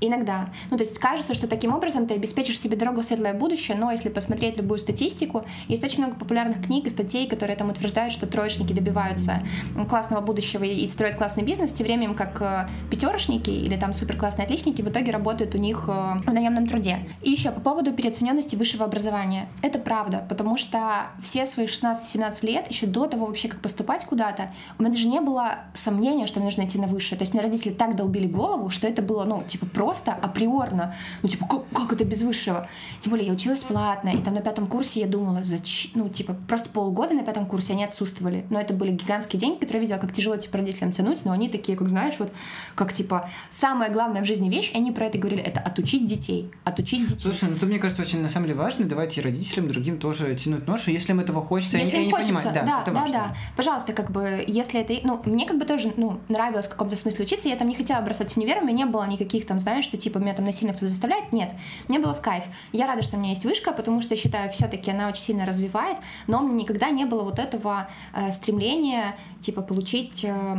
Иногда. 0.00 0.48
Ну, 0.70 0.76
то 0.76 0.84
есть 0.84 0.98
кажется, 0.98 1.34
что 1.34 1.48
таким 1.48 1.74
образом 1.74 2.06
ты 2.06 2.14
обеспечишь 2.14 2.58
себе 2.58 2.76
дорогу 2.76 3.00
в 3.00 3.04
светлое 3.04 3.34
будущее, 3.34 3.76
но 3.76 3.90
если 3.90 4.08
посмотреть 4.08 4.56
любую 4.56 4.78
статистику, 4.78 5.44
есть 5.66 5.82
очень 5.82 6.04
много 6.04 6.16
популярных 6.16 6.64
книг 6.64 6.86
и 6.86 6.90
статей, 6.90 7.28
которые 7.28 7.56
там 7.56 7.70
утверждают, 7.70 8.12
что 8.12 8.26
троечники 8.26 8.72
добиваются 8.72 9.42
классного 9.88 10.20
будущего 10.20 10.62
и 10.64 10.86
строят 10.88 11.16
классный 11.16 11.42
бизнес, 11.42 11.72
тем 11.72 11.86
временем 11.86 12.14
как 12.14 12.40
э, 12.40 12.68
пятерочники 12.90 13.50
или 13.50 13.76
там 13.76 13.92
суперклассные 13.92 14.44
отличники 14.44 14.82
в 14.82 14.88
итоге 14.88 15.10
работают 15.10 15.54
у 15.54 15.58
них 15.58 15.86
э, 15.88 16.20
в 16.24 16.32
наемном 16.32 16.68
труде. 16.68 17.00
И 17.22 17.30
еще 17.30 17.50
по 17.50 17.60
поводу 17.60 17.92
переоцененности 17.92 18.54
высшего 18.54 18.84
образования. 18.84 19.48
Это 19.62 19.80
правда, 19.80 20.24
потому 20.28 20.56
что 20.56 21.08
все 21.20 21.46
свои 21.46 21.66
16-17 21.66 22.46
лет, 22.46 22.70
еще 22.70 22.86
до 22.86 23.06
того 23.06 23.26
вообще, 23.26 23.48
как 23.48 23.60
поступать 23.60 24.04
куда-то, 24.04 24.52
у 24.78 24.82
меня 24.82 24.92
даже 24.92 25.08
не 25.08 25.20
было 25.20 25.58
сомнения, 25.74 26.26
что 26.26 26.38
мне 26.38 26.46
нужно 26.46 26.62
идти 26.62 26.78
на 26.78 26.86
высшее. 26.86 27.18
То 27.18 27.22
есть 27.22 27.34
мне 27.34 27.42
родители 27.42 27.72
так 27.72 27.96
долбили 27.96 28.26
голову, 28.26 28.70
что 28.70 28.86
это 28.86 29.02
было, 29.02 29.24
ну, 29.24 29.42
типа, 29.46 29.66
про 29.66 29.87
просто 29.88 30.12
априорно. 30.12 30.94
Ну, 31.22 31.30
типа, 31.30 31.46
как, 31.46 31.62
как 31.72 31.92
это 31.94 32.04
без 32.04 32.20
высшего? 32.20 32.68
Тем 33.00 33.10
более, 33.10 33.28
я 33.28 33.32
училась 33.32 33.64
платно, 33.64 34.10
и 34.10 34.18
там 34.18 34.34
на 34.34 34.42
пятом 34.42 34.66
курсе 34.66 35.00
я 35.00 35.06
думала, 35.06 35.40
зачем, 35.42 35.92
ну, 35.94 36.10
типа, 36.10 36.36
просто 36.46 36.68
полгода 36.68 37.14
на 37.14 37.22
пятом 37.22 37.46
курсе 37.46 37.72
они 37.72 37.84
отсутствовали. 37.84 38.44
Но 38.50 38.60
это 38.60 38.74
были 38.74 38.90
гигантские 38.90 39.40
деньги, 39.40 39.60
которые 39.60 39.78
я 39.78 39.80
видела, 39.80 39.98
как 39.98 40.12
тяжело, 40.12 40.36
типа, 40.36 40.58
родителям 40.58 40.92
тянуть, 40.92 41.24
но 41.24 41.32
они 41.32 41.48
такие, 41.48 41.78
как 41.78 41.88
знаешь, 41.88 42.16
вот, 42.18 42.30
как, 42.74 42.92
типа, 42.92 43.30
самая 43.48 43.90
главная 43.90 44.20
в 44.20 44.26
жизни 44.26 44.50
вещь, 44.50 44.72
они 44.74 44.92
про 44.92 45.06
это 45.06 45.16
говорили, 45.16 45.42
это 45.42 45.60
отучить 45.60 46.04
детей, 46.04 46.50
отучить 46.64 47.06
детей. 47.06 47.20
Слушай, 47.22 47.48
ну, 47.48 47.56
то, 47.56 47.64
мне 47.64 47.78
кажется, 47.78 48.02
очень, 48.02 48.20
на 48.20 48.28
самом 48.28 48.48
деле, 48.48 48.58
важно, 48.58 48.84
давайте 48.84 49.22
родителям 49.22 49.68
другим 49.68 49.98
тоже 49.98 50.34
тянуть 50.34 50.66
ношу, 50.66 50.90
если 50.90 51.12
им 51.12 51.20
этого 51.20 51.40
хочется, 51.40 51.78
если 51.78 51.96
они, 51.96 52.06
им 52.08 52.10
хочется, 52.10 52.34
понимают. 52.34 52.54
Да, 52.54 52.66
да, 52.66 52.82
это 52.82 52.90
да, 52.90 53.00
важно. 53.00 53.12
да. 53.12 53.34
Пожалуйста, 53.56 53.94
как 53.94 54.10
бы, 54.10 54.44
если 54.46 54.82
это, 54.82 54.94
ну, 55.02 55.22
мне 55.24 55.46
как 55.46 55.58
бы 55.58 55.64
тоже, 55.64 55.94
ну, 55.96 56.20
нравилось 56.28 56.66
в 56.66 56.68
каком-то 56.68 56.94
смысле 56.94 57.24
учиться, 57.24 57.48
я 57.48 57.56
там 57.56 57.68
не 57.68 57.74
хотела 57.74 58.02
бросать 58.02 58.36
универ, 58.36 58.58
у 58.60 58.66
меня 58.66 58.84
не 58.84 58.84
было 58.84 59.06
никаких 59.06 59.46
там, 59.46 59.58
знаешь, 59.58 59.77
что, 59.82 59.96
типа, 59.96 60.18
меня 60.18 60.34
там 60.34 60.44
насильно 60.44 60.72
кто-то 60.72 60.88
заставляет, 60.88 61.32
нет. 61.32 61.52
Мне 61.88 61.98
было 61.98 62.14
в 62.14 62.20
кайф. 62.20 62.44
Я 62.72 62.86
рада, 62.86 63.02
что 63.02 63.16
у 63.16 63.20
меня 63.20 63.30
есть 63.30 63.44
вышка, 63.44 63.72
потому 63.72 64.00
что 64.00 64.16
считаю, 64.16 64.50
все-таки 64.50 64.90
она 64.90 65.08
очень 65.08 65.22
сильно 65.22 65.46
развивает, 65.46 65.96
но 66.26 66.40
у 66.40 66.46
меня 66.46 66.62
никогда 66.62 66.90
не 66.90 67.04
было 67.04 67.22
вот 67.22 67.38
этого 67.38 67.88
э, 68.14 68.32
стремления, 68.32 69.16
типа, 69.40 69.62
получить... 69.62 70.24
Э, 70.24 70.58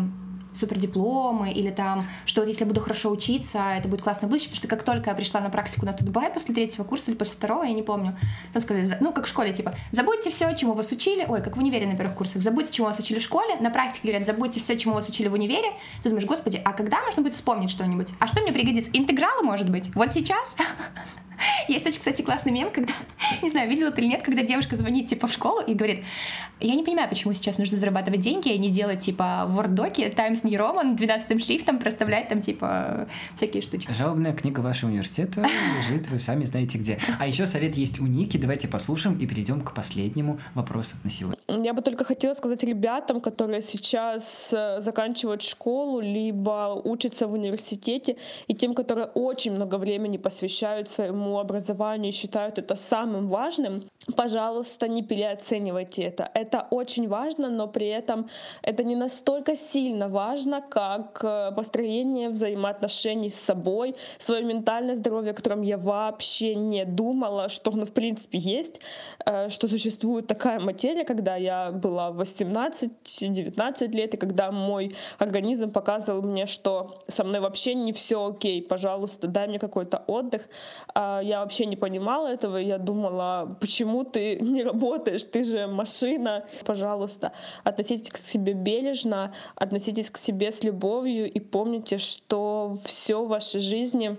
супердипломы 0.60 1.52
или 1.52 1.70
там, 1.70 2.08
что 2.26 2.42
вот 2.42 2.48
если 2.48 2.62
я 2.62 2.68
буду 2.68 2.82
хорошо 2.82 3.10
учиться, 3.10 3.60
это 3.78 3.88
будет 3.88 4.02
классно 4.02 4.28
будущее, 4.28 4.50
потому 4.50 4.58
что 4.58 4.68
как 4.68 4.84
только 4.84 5.10
я 5.10 5.16
пришла 5.16 5.40
на 5.40 5.50
практику 5.50 5.86
на 5.86 5.94
Тутбай 5.94 6.32
после 6.32 6.54
третьего 6.54 6.84
курса 6.84 7.12
или 7.12 7.18
после 7.18 7.36
второго, 7.36 7.64
я 7.64 7.74
не 7.74 7.84
помню, 7.84 8.18
там 8.54 8.62
сказали, 8.62 8.98
ну, 9.00 9.12
как 9.14 9.26
в 9.26 9.30
школе, 9.30 9.54
типа, 9.54 9.74
забудьте 9.92 10.30
все, 10.30 10.54
чему 10.56 10.74
вас 10.74 10.92
учили, 10.92 11.26
ой, 11.28 11.42
как 11.42 11.58
в 11.58 11.60
универе 11.60 11.88
на 11.88 11.96
первых 11.96 12.16
курсах, 12.16 12.42
забудьте, 12.42 12.74
чему 12.74 12.88
вас 12.88 13.00
учили 13.00 13.20
в 13.20 13.24
школе, 13.24 13.56
на 13.60 13.70
практике 13.70 14.10
говорят, 14.10 14.28
забудьте 14.28 14.60
все, 14.60 14.78
чему 14.78 14.94
вас 14.94 15.08
учили 15.08 15.28
в 15.28 15.34
универе, 15.34 15.70
ты 16.04 16.10
думаешь, 16.10 16.26
господи, 16.26 16.62
а 16.64 16.74
когда 16.74 17.02
можно 17.04 17.24
будет 17.24 17.34
вспомнить 17.36 17.70
что-нибудь? 17.70 18.10
А 18.20 18.28
что 18.28 18.42
мне 18.42 18.52
пригодится? 18.52 18.92
Интегралы, 18.94 19.44
может 19.44 19.70
быть? 19.70 19.94
Вот 19.96 20.14
сейчас? 20.14 20.56
Есть 21.68 21.86
очень, 21.86 22.00
кстати, 22.00 22.22
классный 22.22 22.52
мем, 22.52 22.72
когда, 22.72 22.94
не 23.42 23.50
знаю, 23.50 23.70
видела 23.70 23.92
ты 23.92 24.02
или 24.02 24.08
нет, 24.08 24.22
когда 24.24 24.44
девушка 24.44 24.76
звонит, 24.76 25.08
типа, 25.08 25.28
в 25.28 25.34
школу 25.34 25.62
и 25.62 25.74
говорит, 25.74 26.04
я 26.60 26.76
не 26.76 26.84
понимаю, 26.84 27.10
почему 27.10 27.34
сейчас 27.34 27.58
нужно 27.58 27.78
зарабатывать 27.78 28.20
деньги, 28.20 28.50
а 28.50 28.58
не 28.58 28.70
делать, 28.70 29.00
типа, 29.00 29.46
в 29.48 29.60
Word-доке 29.60 30.10
Times 30.10 30.44
New 30.44 30.60
Roman 30.60 30.96
12 30.96 31.44
шрифтом 31.46 31.80
проставлять 31.80 32.28
там, 32.28 32.42
типа, 32.42 33.08
всякие 33.36 33.62
штучки. 33.62 33.92
Жалобная 33.98 34.34
книга 34.34 34.60
вашего 34.60 34.90
университета 34.90 35.46
лежит, 35.90 36.08
вы 36.10 36.20
сами 36.20 36.46
знаете 36.46 36.78
где. 36.78 37.00
А 37.20 37.28
еще 37.28 37.48
совет 37.48 37.76
есть 37.76 38.00
у 38.00 38.08
Ники, 38.08 38.38
давайте 38.38 38.68
послушаем 38.68 39.18
и 39.18 39.26
перейдем 39.26 39.62
к 39.62 39.74
последнему 39.74 40.40
вопросу 40.54 40.96
на 41.04 41.12
сегодня. 41.12 41.40
Я 41.48 41.74
бы 41.74 41.82
только 41.82 42.04
хотела 42.04 42.34
сказать 42.34 42.64
ребятам, 42.64 43.22
которые 43.22 43.62
сейчас 43.62 44.54
э, 44.54 44.82
заканчивают 44.82 45.42
школу, 45.42 46.00
либо 46.00 46.80
учатся 46.84 47.28
в 47.28 47.34
университете, 47.34 48.18
и 48.48 48.54
тем, 48.54 48.74
которые 48.74 49.08
очень 49.08 49.54
много 49.54 49.76
времени 49.76 50.18
посвящают 50.18 50.90
своему 50.90 51.29
образованию 51.38 52.12
и 52.12 52.16
считают 52.16 52.58
это 52.58 52.76
самым 52.76 53.28
важным, 53.28 53.84
пожалуйста, 54.16 54.88
не 54.88 55.04
переоценивайте 55.04 56.04
это. 56.04 56.30
Это 56.34 56.68
очень 56.72 57.08
важно, 57.08 57.50
но 57.50 57.68
при 57.68 57.88
этом 57.88 58.30
это 58.62 58.84
не 58.84 58.96
настолько 58.96 59.56
сильно 59.56 60.10
важно, 60.10 60.62
как 60.62 61.24
э, 61.24 61.52
построение 61.56 62.30
взаимоотношений 62.30 63.30
с 63.30 63.40
собой, 63.40 63.96
свое 64.18 64.44
ментальное 64.44 64.96
здоровье, 64.96 65.32
о 65.32 65.34
котором 65.34 65.62
я 65.62 65.78
вообще 65.78 66.56
не 66.56 66.86
думала, 66.86 67.50
что 67.50 67.72
оно 67.72 67.86
в 67.86 67.92
принципе 67.92 68.38
есть, 68.38 68.82
э, 69.26 69.50
что 69.50 69.68
существует 69.68 70.28
такая 70.28 70.60
материя, 70.60 71.04
когда 71.04 71.36
я 71.36 71.72
была 71.72 72.12
18-19 72.12 73.88
лет, 73.88 74.14
и 74.14 74.18
когда 74.18 74.52
мой 74.52 74.96
организм 75.18 75.72
показывал 75.72 76.24
мне, 76.24 76.46
что 76.46 77.00
со 77.08 77.24
мной 77.24 77.40
вообще 77.40 77.74
не 77.74 77.94
все 77.94 78.28
окей, 78.28 78.62
пожалуйста, 78.62 79.28
дай 79.28 79.48
мне 79.48 79.60
какой-то 79.60 80.04
отдых. 80.08 80.50
А 81.20 81.24
я 81.24 81.42
вообще 81.42 81.66
не 81.66 81.76
понимала 81.76 82.28
этого, 82.28 82.56
я 82.56 82.78
думала, 82.78 83.58
почему 83.60 84.06
ты 84.06 84.36
не 84.42 84.64
работаешь, 84.64 85.26
ты 85.26 85.44
же 85.44 85.68
машина. 85.68 86.46
Пожалуйста, 86.66 87.34
относитесь 87.66 88.10
к 88.10 88.18
себе 88.18 88.54
бережно, 88.54 89.34
относитесь 89.56 90.10
к 90.10 90.18
себе 90.18 90.54
с 90.54 90.64
любовью 90.64 91.30
и 91.30 91.40
помните, 91.42 91.98
что 91.98 92.78
все 92.86 93.22
в 93.22 93.28
вашей 93.28 93.60
жизни 93.60 94.18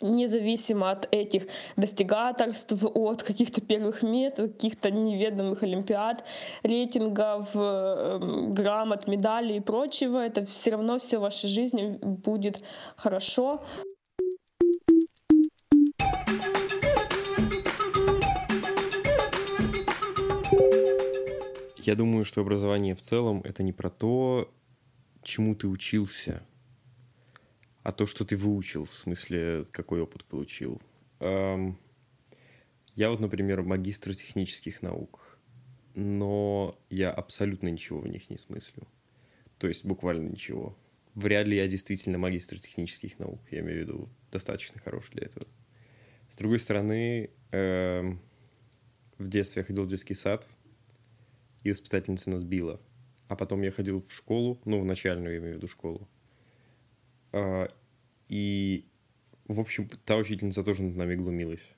независимо 0.00 0.90
от 0.90 1.06
этих 1.14 1.46
достигаторств, 1.76 2.72
от 2.94 3.22
каких-то 3.22 3.60
первых 3.60 4.02
мест, 4.02 4.36
каких-то 4.36 4.90
неведомых 4.90 5.62
олимпиад, 5.62 6.24
рейтингов, 6.64 7.50
эм, 7.54 8.52
грамот, 8.54 9.06
медалей 9.06 9.58
и 9.58 9.60
прочего, 9.60 10.18
это 10.18 10.44
все 10.44 10.72
равно 10.72 10.98
все 10.98 11.18
в 11.18 11.22
вашей 11.22 11.48
жизни 11.48 11.98
будет 12.00 12.62
хорошо. 12.96 13.60
Я 21.82 21.94
думаю, 21.94 22.24
что 22.24 22.42
образование 22.42 22.94
в 22.94 23.00
целом 23.00 23.40
это 23.42 23.62
не 23.62 23.72
про 23.72 23.88
то, 23.90 24.52
чему 25.22 25.54
ты 25.54 25.66
учился, 25.66 26.42
а 27.82 27.92
то, 27.92 28.04
что 28.04 28.24
ты 28.24 28.36
выучил, 28.36 28.84
в 28.84 28.92
смысле, 28.92 29.64
какой 29.70 30.02
опыт 30.02 30.24
получил. 30.24 30.80
Я 31.20 33.10
вот, 33.10 33.20
например, 33.20 33.62
магистр 33.62 34.14
технических 34.14 34.82
наук, 34.82 35.38
но 35.94 36.78
я 36.90 37.10
абсолютно 37.10 37.68
ничего 37.68 38.00
в 38.00 38.08
них 38.08 38.28
не 38.28 38.36
смыслю. 38.36 38.86
То 39.58 39.66
есть 39.66 39.84
буквально 39.84 40.28
ничего. 40.28 40.76
Вряд 41.14 41.46
ли 41.46 41.56
я 41.56 41.66
действительно 41.66 42.18
магистр 42.18 42.60
технических 42.60 43.18
наук, 43.18 43.40
я 43.50 43.60
имею 43.60 43.78
в 43.78 43.80
виду 43.80 44.08
достаточно 44.30 44.78
хорош 44.80 45.08
для 45.10 45.24
этого. 45.24 45.46
С 46.28 46.36
другой 46.36 46.58
стороны, 46.58 47.30
в 47.50 48.18
детстве 49.18 49.60
я 49.60 49.64
ходил 49.64 49.84
в 49.84 49.88
детский 49.88 50.14
сад, 50.14 50.46
и 51.62 51.70
воспитательница 51.70 52.30
нас 52.30 52.44
била. 52.44 52.80
А 53.28 53.36
потом 53.36 53.62
я 53.62 53.70
ходил 53.70 54.02
в 54.02 54.12
школу, 54.12 54.60
ну, 54.64 54.80
в 54.80 54.84
начальную, 54.84 55.34
я 55.34 55.38
имею 55.38 55.54
в 55.54 55.56
виду 55.58 55.68
школу. 55.68 56.08
А, 57.32 57.68
и, 58.28 58.86
в 59.46 59.60
общем, 59.60 59.88
та 60.04 60.16
учительница 60.16 60.64
тоже 60.64 60.82
над 60.82 60.96
нами 60.96 61.14
глумилась. 61.14 61.74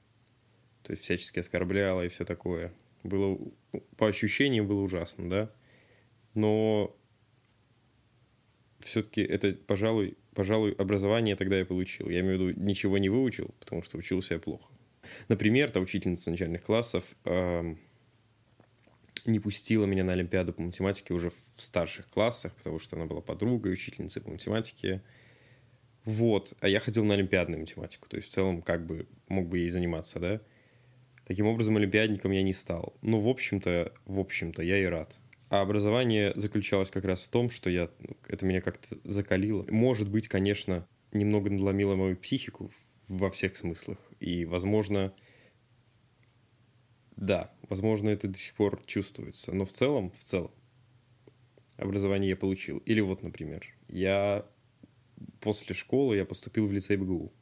То 0.83 0.93
есть 0.93 1.03
всячески 1.03 1.39
оскорбляла 1.39 2.05
и 2.05 2.09
все 2.09 2.25
такое. 2.25 2.73
Было, 3.03 3.39
по 3.97 4.09
ощущениям 4.09 4.67
было 4.67 4.81
ужасно, 4.81 5.29
да? 5.29 5.53
Но 6.35 6.97
все-таки 8.81 9.23
это, 9.23 9.53
пожалуй, 9.53 10.17
пожалуй, 10.35 10.73
образование 10.73 11.37
тогда 11.37 11.59
я 11.59 11.65
получил. 11.65 12.09
Я 12.09 12.21
имею 12.21 12.39
в 12.39 12.43
виду, 12.43 12.61
ничего 12.61 12.99
не 12.99 13.09
выучил, 13.09 13.55
потому 13.61 13.83
что 13.83 13.99
учился 13.99 14.35
я 14.35 14.41
плохо. 14.41 14.73
Например, 15.29 15.71
та 15.71 15.81
учительница 15.81 16.31
начальных 16.31 16.63
классов 16.63 17.15
э, 17.25 17.75
не 19.25 19.39
пустила 19.39 19.87
меня 19.87 20.05
на 20.05 20.13
Олимпиаду 20.13 20.53
по 20.53 20.63
математике 20.63 21.15
уже 21.15 21.31
в 21.31 21.63
старших 21.63 22.09
классах, 22.09 22.55
потому 22.55 22.79
что 22.79 22.97
она 22.97 23.07
была 23.07 23.21
подругой, 23.21 23.73
учительницей 23.73 24.23
по 24.23 24.31
математике. 24.31 25.03
Вот. 26.05 26.55
А 26.61 26.69
я 26.69 26.81
ходил 26.81 27.05
на 27.05 27.15
олимпиадную 27.15 27.61
математику. 27.61 28.09
То 28.09 28.17
есть 28.17 28.29
в 28.29 28.33
целом 28.33 28.63
как 28.63 28.87
бы 28.87 29.07
мог 29.29 29.49
бы 29.49 29.59
ей 29.59 29.71
заниматься, 29.71 30.19
да? 30.19 30.41
Таким 31.27 31.47
образом, 31.47 31.77
олимпиадником 31.77 32.33
я 32.33 32.43
не 32.43 32.53
стал. 32.53 32.95
Ну, 33.03 33.21
в 33.21 33.29
общем-то, 33.29 33.93
в 34.07 34.19
общем-то, 34.19 34.63
я 34.63 34.79
и 34.79 34.85
рад. 34.85 35.21
А 35.51 35.61
образование 35.61 36.33
заключалось 36.35 36.91
как 36.91 37.05
раз 37.05 37.21
в 37.21 37.29
том, 37.29 37.51
что 37.51 37.71
я, 37.71 37.89
ну, 38.01 38.17
это 38.27 38.45
меня 38.45 38.61
как-то 38.61 38.97
закалило. 39.05 39.65
Может 39.69 40.09
быть, 40.09 40.27
конечно, 40.27 40.87
немного 41.13 41.51
надломило 41.51 41.95
мою 41.95 42.17
психику 42.17 42.73
во 43.07 43.31
всех 43.31 43.55
смыслах. 43.55 43.99
И, 44.19 44.45
возможно, 44.47 45.13
да, 47.17 47.53
возможно, 47.69 48.11
это 48.11 48.29
до 48.29 48.39
сих 48.39 48.55
пор 48.55 48.83
чувствуется. 48.87 49.53
Но 49.53 49.65
в 49.65 49.73
целом, 49.73 50.11
в 50.11 50.19
целом, 50.19 50.51
образование 51.77 52.31
я 52.31 52.37
получил. 52.37 52.79
Или 52.79 53.01
вот, 53.01 53.23
например, 53.23 53.67
я 53.89 54.47
после 55.41 55.75
школы 55.75 56.17
я 56.17 56.25
поступил 56.25 56.67
в 56.67 56.73
лицей 56.73 56.97
БГУ. 56.97 57.33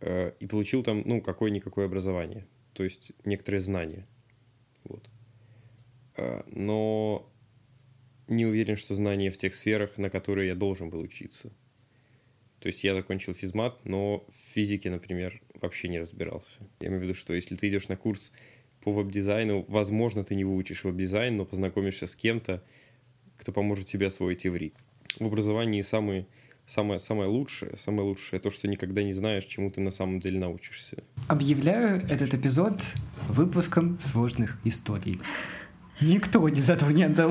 Э, 0.00 0.32
и 0.40 0.46
получил 0.46 0.82
там, 0.82 1.02
ну, 1.06 1.20
какое-никакое 1.20 1.86
образование. 1.86 2.46
То 2.72 2.84
есть 2.84 3.12
некоторые 3.24 3.60
знания. 3.60 4.06
Вот. 4.84 5.08
Э, 6.16 6.42
но 6.46 7.30
не 8.28 8.46
уверен, 8.46 8.76
что 8.76 8.94
знания 8.94 9.30
в 9.30 9.36
тех 9.36 9.54
сферах, 9.54 9.98
на 9.98 10.10
которые 10.10 10.48
я 10.48 10.54
должен 10.54 10.90
был 10.90 11.00
учиться. 11.00 11.52
То 12.62 12.68
есть 12.68 12.84
я 12.84 12.94
закончил 12.94 13.34
физмат, 13.34 13.84
но 13.84 14.24
в 14.28 14.34
физике, 14.54 14.88
например, 14.88 15.42
вообще 15.60 15.88
не 15.88 15.98
разбирался. 15.98 16.60
Я 16.78 16.88
имею 16.88 17.00
в 17.00 17.02
виду, 17.02 17.14
что 17.14 17.34
если 17.34 17.56
ты 17.56 17.68
идешь 17.68 17.88
на 17.88 17.96
курс 17.96 18.32
по 18.84 18.92
веб-дизайну, 18.92 19.64
возможно, 19.66 20.22
ты 20.22 20.36
не 20.36 20.44
выучишь 20.44 20.84
веб-дизайн, 20.84 21.36
но 21.36 21.44
познакомишься 21.44 22.06
с 22.06 22.14
кем-то, 22.14 22.62
кто 23.36 23.50
поможет 23.50 23.86
тебе 23.86 24.06
освоить 24.06 24.46
иврит. 24.46 24.74
В 25.18 25.26
образовании 25.26 25.82
самые 25.82 26.28
самое, 26.64 27.00
самое 27.00 27.28
лучшее, 27.28 27.76
самое 27.76 28.04
лучшее 28.04 28.38
то, 28.38 28.48
что 28.50 28.68
никогда 28.68 29.02
не 29.02 29.12
знаешь, 29.12 29.44
чему 29.44 29.68
ты 29.72 29.80
на 29.80 29.90
самом 29.90 30.20
деле 30.20 30.38
научишься. 30.38 31.02
Объявляю 31.26 32.00
этот 32.08 32.32
эпизод 32.32 32.80
выпуском 33.28 33.98
сложных 34.00 34.60
историй. 34.62 35.20
Никто 36.00 36.48
не 36.48 36.60
задал 36.60 36.88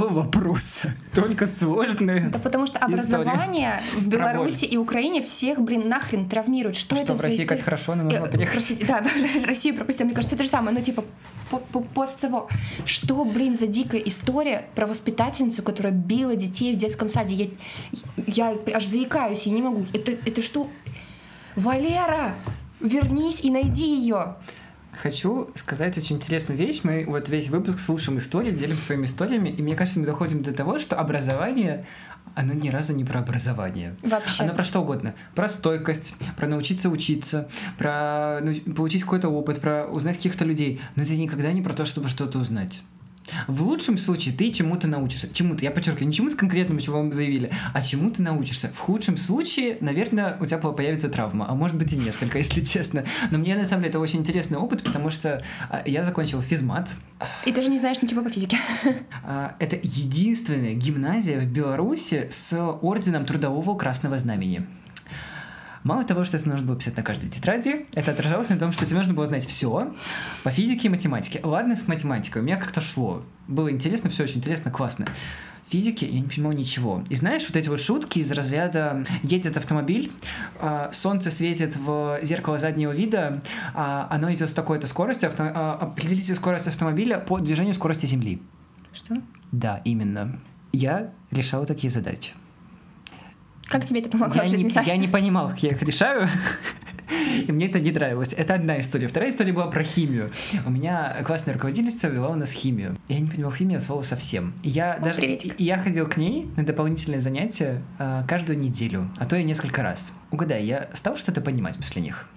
вопроса, 0.09 0.93
только 1.13 1.45
сложные 1.47 2.29
Да 2.29 2.39
потому 2.39 2.67
что 2.67 2.79
образование 2.79 3.81
в 3.97 4.07
Беларуси 4.07 4.65
и 4.65 4.77
Украине 4.77 5.21
всех, 5.21 5.59
блин, 5.59 5.89
нахрен 5.89 6.29
травмирует. 6.29 6.75
Что, 6.77 6.95
что 6.95 7.03
это 7.03 7.15
в 7.15 7.21
России 7.21 7.45
как 7.45 7.59
хорошо, 7.61 7.95
но 7.95 8.03
мы 8.05 8.11
Э. 8.11 8.47
Простите, 8.51 8.85
да, 8.85 9.03
Россию 9.45 9.75
пропустил. 9.75 10.05
Мне 10.05 10.15
кажется, 10.15 10.35
это 10.35 10.43
же 10.45 10.49
самое, 10.49 10.77
ну 10.77 10.83
типа 10.83 11.03
по- 11.49 11.57
по- 11.57 11.81
постцево. 11.81 12.47
Что, 12.85 13.25
блин, 13.25 13.57
за 13.57 13.67
дикая 13.67 13.99
история 13.99 14.65
про 14.73 14.87
воспитательницу, 14.87 15.63
которая 15.63 15.91
била 15.91 16.35
детей 16.35 16.73
в 16.73 16.77
детском 16.77 17.09
саде? 17.09 17.51
Я, 18.15 18.51
я 18.51 18.57
аж 18.73 18.85
заикаюсь, 18.85 19.43
я 19.47 19.51
не 19.53 19.61
могу. 19.61 19.85
Это, 19.93 20.11
это 20.11 20.41
что? 20.41 20.69
Валера, 21.57 22.35
вернись 22.79 23.41
и 23.43 23.49
найди 23.49 23.97
ее. 23.99 24.35
Хочу 24.93 25.49
сказать 25.55 25.97
очень 25.97 26.17
интересную 26.17 26.57
вещь. 26.57 26.81
Мы 26.83 27.05
вот 27.07 27.29
весь 27.29 27.49
выпуск 27.49 27.79
слушаем 27.79 28.19
истории, 28.19 28.51
делимся 28.51 28.87
своими 28.87 29.05
историями, 29.05 29.49
и 29.49 29.61
мне 29.61 29.75
кажется, 29.75 29.99
мы 29.99 30.05
доходим 30.05 30.43
до 30.43 30.51
того, 30.51 30.79
что 30.79 30.97
образование, 30.97 31.85
оно 32.35 32.53
ни 32.53 32.69
разу 32.69 32.93
не 32.93 33.05
про 33.05 33.19
образование. 33.19 33.95
Вообще. 34.03 34.43
Оно 34.43 34.53
про 34.53 34.63
что 34.63 34.81
угодно. 34.81 35.15
Про 35.33 35.47
стойкость, 35.47 36.15
про 36.35 36.47
научиться 36.47 36.89
учиться, 36.89 37.49
про 37.77 38.39
ну, 38.41 38.53
получить 38.73 39.03
какой-то 39.03 39.29
опыт, 39.29 39.61
про 39.61 39.85
узнать 39.85 40.17
каких-то 40.17 40.43
людей. 40.43 40.81
Но 40.95 41.03
это 41.03 41.13
никогда 41.13 41.51
не 41.53 41.61
про 41.61 41.73
то, 41.73 41.85
чтобы 41.85 42.09
что-то 42.09 42.39
узнать. 42.39 42.81
В 43.47 43.63
лучшем 43.63 43.97
случае 43.97 44.33
ты 44.33 44.51
чему-то 44.51 44.87
научишься. 44.87 45.33
Чему-то, 45.33 45.63
я 45.63 45.71
подчеркиваю, 45.71 46.07
не 46.07 46.13
чему-то 46.13 46.35
конкретному, 46.37 46.79
чего 46.79 46.97
вам 46.97 47.11
заявили, 47.11 47.51
а 47.73 47.81
чему 47.81 48.11
ты 48.11 48.21
научишься. 48.21 48.69
В 48.73 48.79
худшем 48.79 49.17
случае, 49.17 49.77
наверное, 49.81 50.37
у 50.39 50.45
тебя 50.45 50.57
появится 50.57 51.09
травма, 51.09 51.45
а 51.49 51.55
может 51.55 51.77
быть 51.77 51.93
и 51.93 51.97
несколько, 51.97 52.37
если 52.37 52.61
честно. 52.61 53.05
Но 53.31 53.37
мне, 53.37 53.55
на 53.55 53.65
самом 53.65 53.83
деле, 53.83 53.89
это 53.91 53.99
очень 53.99 54.19
интересный 54.19 54.57
опыт, 54.57 54.83
потому 54.83 55.09
что 55.09 55.43
а, 55.69 55.83
я 55.85 56.03
закончил 56.03 56.41
физмат. 56.41 56.89
И 57.45 57.51
ты 57.51 57.61
же 57.61 57.69
не 57.69 57.77
знаешь 57.77 58.01
ничего 58.01 58.21
по 58.21 58.29
физике. 58.29 58.57
А, 59.23 59.55
Это 59.59 59.77
единственная 59.81 60.73
гимназия 60.73 61.39
в 61.39 61.45
Беларуси 61.45 62.27
с 62.31 62.57
орденом 62.81 63.25
Трудового 63.25 63.77
Красного 63.77 64.17
Знамени. 64.17 64.65
Мало 65.83 66.03
того, 66.03 66.23
что 66.23 66.37
это 66.37 66.47
нужно 66.47 66.67
было 66.67 66.77
писать 66.77 66.95
на 66.97 67.03
каждой 67.03 67.29
тетради, 67.29 67.85
это 67.95 68.11
отражалось 68.11 68.49
на 68.49 68.57
том, 68.57 68.71
что 68.71 68.85
тебе 68.85 68.97
нужно 68.97 69.13
было 69.13 69.25
знать 69.25 69.45
все 69.45 69.93
по 70.43 70.51
физике 70.51 70.87
и 70.87 70.89
математике. 70.89 71.39
Ладно, 71.43 71.75
с 71.75 71.87
математикой, 71.87 72.41
у 72.41 72.45
меня 72.45 72.57
как-то 72.57 72.81
шло. 72.81 73.23
Было 73.47 73.71
интересно, 73.71 74.09
все 74.09 74.23
очень 74.23 74.37
интересно, 74.37 74.69
классно. 74.71 75.07
Физике 75.67 76.05
я 76.05 76.19
не 76.19 76.27
понимал 76.27 76.51
ничего. 76.51 77.01
И 77.09 77.15
знаешь, 77.15 77.45
вот 77.47 77.55
эти 77.55 77.69
вот 77.69 77.79
шутки 77.79 78.19
из 78.19 78.29
разряда 78.31 79.05
едет 79.23 79.55
автомобиль, 79.55 80.11
а, 80.59 80.89
солнце 80.91 81.31
светит 81.31 81.77
в 81.77 82.19
зеркало 82.23 82.59
заднего 82.59 82.91
вида, 82.91 83.41
а, 83.73 84.05
оно 84.11 84.33
идет 84.33 84.49
с 84.49 84.53
такой-то 84.53 84.87
скоростью, 84.87 85.29
авто- 85.29 85.51
а, 85.55 85.77
определите 85.79 86.35
скорость 86.35 86.67
автомобиля 86.67 87.19
по 87.19 87.39
движению 87.39 87.73
скорости 87.73 88.05
Земли. 88.05 88.41
Что? 88.91 89.15
Да, 89.53 89.81
именно. 89.85 90.41
Я 90.73 91.11
решал 91.31 91.65
такие 91.65 91.89
задачи. 91.89 92.31
Как 93.71 93.85
тебе 93.85 94.01
это 94.01 94.09
помогло 94.09 94.35
Я 94.35 94.43
в 94.43 94.49
жизни, 94.49 94.65
не, 94.65 94.69
Саша? 94.69 94.89
я 94.89 94.97
не 94.97 95.07
понимал, 95.07 95.49
как 95.49 95.63
я 95.63 95.69
их 95.69 95.81
решаю. 95.81 96.27
И 97.47 97.51
мне 97.51 97.67
это 97.67 97.79
не 97.79 97.91
нравилось. 97.91 98.33
Это 98.33 98.53
одна 98.55 98.79
история. 98.79 99.07
Вторая 99.07 99.29
история 99.29 99.53
была 99.53 99.67
про 99.67 99.83
химию. 99.83 100.31
У 100.65 100.69
меня 100.69 101.23
классная 101.25 101.53
руководительница 101.53 102.09
вела 102.09 102.29
у 102.29 102.35
нас 102.35 102.51
химию. 102.51 102.97
Я 103.07 103.19
не 103.19 103.29
понимал 103.29 103.51
химию 103.51 103.77
от 103.77 103.83
слова 103.83 104.01
совсем. 104.01 104.53
И 104.63 104.69
я 104.69 104.95
О, 104.95 105.03
даже 105.03 105.15
приветик. 105.19 105.55
и 105.57 105.63
я 105.63 105.77
ходил 105.77 106.05
к 106.07 106.17
ней 106.17 106.49
на 106.57 106.65
дополнительные 106.65 107.21
занятия 107.21 107.81
а, 107.97 108.23
каждую 108.27 108.59
неделю, 108.59 109.09
а 109.17 109.25
то 109.25 109.37
и 109.37 109.43
несколько 109.43 109.81
раз. 109.83 110.13
Угадай, 110.31 110.65
я 110.65 110.89
стал 110.93 111.15
что-то 111.15 111.39
понимать 111.39 111.77
после 111.77 112.01
них. 112.01 112.27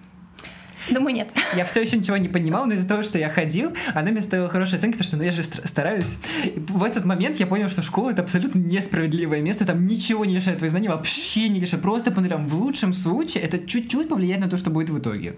Думаю, 0.90 1.14
нет. 1.14 1.32
Я 1.56 1.64
все 1.64 1.82
еще 1.82 1.96
ничего 1.96 2.16
не 2.16 2.28
понимал, 2.28 2.66
но 2.66 2.74
из-за 2.74 2.88
того, 2.88 3.02
что 3.02 3.18
я 3.18 3.30
ходил, 3.30 3.72
она 3.94 4.10
мне 4.10 4.20
ставила 4.20 4.48
хорошие 4.48 4.78
оценки, 4.78 4.96
потому 4.96 5.08
что 5.08 5.16
ну, 5.16 5.22
я 5.22 5.32
же 5.32 5.42
стар- 5.42 5.66
стараюсь. 5.66 6.18
И 6.44 6.54
в 6.56 6.82
этот 6.82 7.04
момент 7.04 7.38
я 7.40 7.46
понял, 7.46 7.68
что 7.68 7.82
школа 7.82 8.10
это 8.10 8.22
абсолютно 8.22 8.58
несправедливое 8.58 9.40
место, 9.40 9.64
там 9.64 9.86
ничего 9.86 10.24
не 10.24 10.34
решает 10.34 10.58
твои 10.58 10.70
знания, 10.70 10.88
вообще 10.88 11.48
не 11.48 11.60
решает. 11.60 11.82
Просто 11.82 12.10
по 12.10 12.20
нулям. 12.20 12.46
В 12.46 12.54
лучшем 12.60 12.92
случае 12.94 13.44
это 13.44 13.58
чуть-чуть 13.58 14.08
повлияет 14.08 14.40
на 14.40 14.48
то, 14.48 14.56
что 14.56 14.70
будет 14.70 14.90
в 14.90 14.98
итоге. 14.98 15.36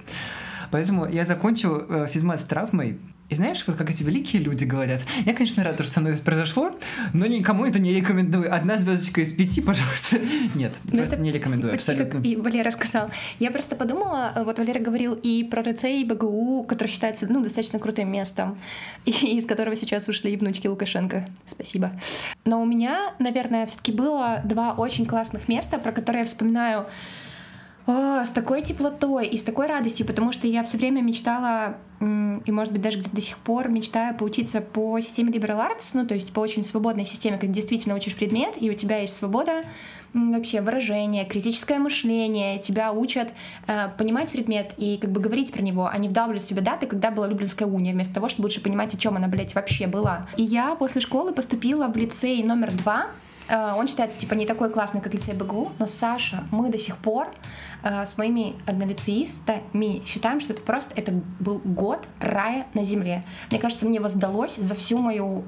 Поэтому 0.71 1.07
я 1.09 1.25
закончил 1.25 1.85
э, 1.89 2.07
физмат 2.11 2.41
с 2.41 2.45
травмой. 2.45 2.99
И 3.29 3.35
знаешь, 3.35 3.65
вот 3.67 3.77
как 3.77 3.91
эти 3.91 4.05
великие 4.05 4.41
люди 4.41 4.65
говорят, 4.65 5.01
я, 5.25 5.35
конечно, 5.35 5.65
рад, 5.65 5.75
что 5.75 5.93
со 5.93 6.01
мной 6.01 6.17
произошло, 6.17 6.71
но 7.13 7.27
никому 7.27 7.67
это 7.67 7.81
не 7.81 7.93
рекомендую. 7.93 8.55
Одна 8.55 8.77
звездочка 8.79 9.21
из 9.21 9.33
пяти, 9.33 9.61
пожалуйста. 9.61 10.19
Нет, 10.55 10.77
Ну, 10.85 10.99
просто 10.99 11.21
не 11.21 11.33
рекомендую, 11.33 11.73
Почти 11.73 11.93
абсолютно. 11.93 12.21
как 12.21 12.27
и 12.27 12.37
Валера 12.37 12.71
сказал. 12.71 13.11
Я 13.41 13.51
просто 13.51 13.75
подумала, 13.75 14.33
вот 14.45 14.59
Валера 14.59 14.79
говорил 14.79 15.15
и 15.15 15.43
про 15.43 15.63
РЦ, 15.63 15.85
и 15.85 16.05
БГУ, 16.05 16.65
который 16.65 16.89
считается 16.89 17.27
ну, 17.31 17.43
достаточно 17.43 17.79
крутым 17.79 18.13
местом, 18.13 18.57
и 19.05 19.11
из 19.11 19.45
которого 19.47 19.75
сейчас 19.75 20.09
ушли 20.09 20.33
и 20.33 20.37
внучки 20.37 20.69
Лукашенко. 20.69 21.29
Спасибо. 21.45 21.91
Но 22.45 22.63
у 22.63 22.65
меня, 22.65 23.13
наверное, 23.19 23.67
все-таки 23.67 23.91
было 23.91 24.41
два 24.45 24.73
очень 24.73 25.05
классных 25.07 25.49
места, 25.49 25.79
про 25.79 25.91
которые 25.91 26.23
я 26.23 26.27
вспоминаю 26.27 26.87
о, 27.87 28.25
с 28.25 28.31
такой 28.31 28.63
теплотой 28.63 29.27
и 29.27 29.37
с 29.37 29.45
такой 29.45 29.69
радостью, 29.69 30.07
потому 30.07 30.33
что 30.33 30.47
я 30.47 30.65
все 30.65 30.77
время 30.77 31.03
мечтала, 31.03 31.77
и, 32.01 32.51
может 32.51 32.73
быть, 32.73 32.83
даже 32.83 33.01
до 33.01 33.21
сих 33.21 33.39
пор 33.39 33.69
мечтаю 33.69 34.15
поучиться 34.17 34.61
по 34.61 34.99
системе 35.01 35.31
Liberal 35.33 35.71
Arts, 35.71 35.91
ну, 35.95 36.05
то 36.05 36.15
есть 36.15 36.33
по 36.33 36.41
очень 36.41 36.65
свободной 36.65 37.07
системе, 37.07 37.39
когда 37.39 37.55
действительно 37.55 37.95
учишь 37.95 38.17
предмет, 38.17 38.61
и 38.61 38.71
у 38.71 38.75
тебя 38.75 38.99
есть 38.99 39.15
свобода 39.15 39.65
вообще 40.13 40.61
выражения, 40.61 41.25
критическое 41.25 41.79
мышление, 41.79 42.59
тебя 42.59 42.93
учат 42.93 43.33
э, 43.67 43.89
понимать 43.99 44.33
предмет 44.33 44.75
и 44.79 44.99
как 44.99 45.11
бы 45.11 45.21
говорить 45.21 45.53
про 45.53 45.63
него, 45.63 45.89
а 45.93 45.97
не 45.99 46.09
вдалбливать 46.09 46.43
в 46.43 46.47
себя 46.47 46.63
даты, 46.63 46.87
когда 46.87 47.11
была 47.11 47.29
Люблинская 47.29 47.69
уния, 47.69 47.93
вместо 47.93 48.15
того, 48.15 48.29
чтобы 48.29 48.47
лучше 48.47 48.63
понимать, 48.63 48.95
о 48.95 48.97
чем 48.97 49.17
она, 49.17 49.29
блядь, 49.29 49.55
вообще 49.55 49.87
была. 49.87 50.27
И 50.37 50.43
я 50.43 50.75
после 50.75 51.01
школы 51.01 51.33
поступила 51.33 51.89
в 51.89 51.97
лицей 51.97 52.43
номер 52.43 52.73
два, 52.73 53.09
Он 53.49 53.87
считается 53.87 54.19
типа 54.19 54.35
не 54.35 54.47
такой 54.47 54.71
классный, 54.71 55.01
как 55.01 55.15
лицей 55.15 55.35
БГУ, 55.35 55.73
но 55.79 55.87
Саша, 55.87 56.45
мы 56.51 56.69
до 56.69 56.79
сих 56.79 56.97
пор 56.97 57.33
э, 57.83 58.05
с 58.05 58.19
моими 58.19 58.55
однолицеистами 58.67 60.03
считаем, 60.05 60.41
что 60.41 60.53
это 60.53 60.63
просто 60.63 60.95
это 60.97 61.13
был 61.39 61.61
год 61.65 62.09
рая 62.21 62.67
на 62.75 62.85
земле. 62.85 63.25
Мне 63.51 63.61
кажется, 63.61 63.87
мне 63.87 64.01
воздалось 64.01 64.57
за 64.57 64.75
всю 64.75 64.99
мою 64.99 65.45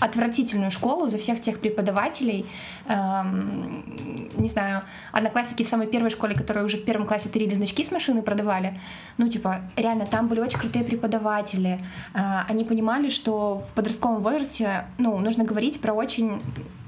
отвратительную 0.00 0.70
школу, 0.70 1.08
за 1.08 1.18
всех 1.18 1.40
тех 1.40 1.60
преподавателей, 1.60 2.46
эм, 2.86 4.28
не 4.36 4.48
знаю, 4.48 4.82
одноклассники 5.12 5.62
в 5.62 5.68
самой 5.68 5.86
первой 5.86 6.10
школе, 6.10 6.34
которые 6.34 6.64
уже 6.64 6.76
в 6.76 6.84
первом 6.84 7.06
классе 7.06 7.28
тырили 7.28 7.54
значки 7.54 7.84
с 7.84 7.92
машины 7.92 8.22
продавали, 8.22 8.80
ну, 9.18 9.28
типа, 9.28 9.60
реально, 9.76 10.06
там 10.06 10.28
были 10.28 10.40
очень 10.40 10.58
крутые 10.58 10.84
преподаватели, 10.84 11.80
Э, 12.14 12.42
они 12.48 12.64
понимали, 12.64 13.08
что 13.08 13.58
в 13.58 13.72
подростковом 13.74 14.22
возрасте, 14.22 14.86
ну, 14.98 15.18
нужно 15.18 15.44
говорить 15.44 15.80
про 15.80 15.92
очень 15.92 16.40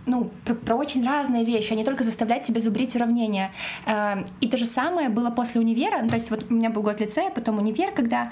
ну, 0.07 0.31
про, 0.45 0.55
про 0.55 0.75
очень 0.77 1.05
разные 1.07 1.45
вещи, 1.45 1.73
а 1.73 1.77
не 1.77 1.85
только 1.85 2.05
заставлять 2.05 2.43
тебя 2.45 2.61
зубрить 2.61 2.95
уравнения. 2.97 3.51
Э, 3.87 4.25
И 4.41 4.49
то 4.49 4.57
же 4.57 4.67
самое 4.67 5.09
было 5.09 5.31
после 5.31 5.61
универа. 5.61 5.99
Ну, 6.03 6.09
то 6.09 6.15
есть 6.15 6.31
вот 6.31 6.47
у 6.51 6.55
меня 6.55 6.71
был 6.71 6.83
год 6.83 7.01
лицея, 7.01 7.31
потом 7.31 7.59
универ, 7.59 7.91
когда 7.93 8.31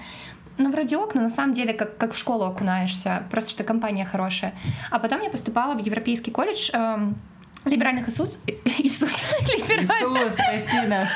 ну, 0.56 0.70
вроде 0.70 0.96
ок, 0.96 1.14
но 1.14 1.22
на 1.22 1.30
самом 1.30 1.52
деле 1.52 1.74
как, 1.74 1.96
как 1.98 2.14
в 2.14 2.18
школу 2.18 2.44
окунаешься, 2.44 3.24
просто 3.30 3.50
что 3.50 3.64
компания 3.64 4.04
хорошая. 4.04 4.54
А 4.90 4.98
потом 5.00 5.20
я 5.22 5.30
поступала 5.30 5.74
в 5.74 5.84
Европейский 5.84 6.30
колледж 6.30 6.70
эм, 6.72 7.16
либеральных 7.64 8.08
Иисус... 8.08 8.38
Иисус... 8.78 9.22
либеральных- 9.52 10.26
Иисус, 10.26 10.34
спаси 10.34 10.86
нас. 10.86 11.08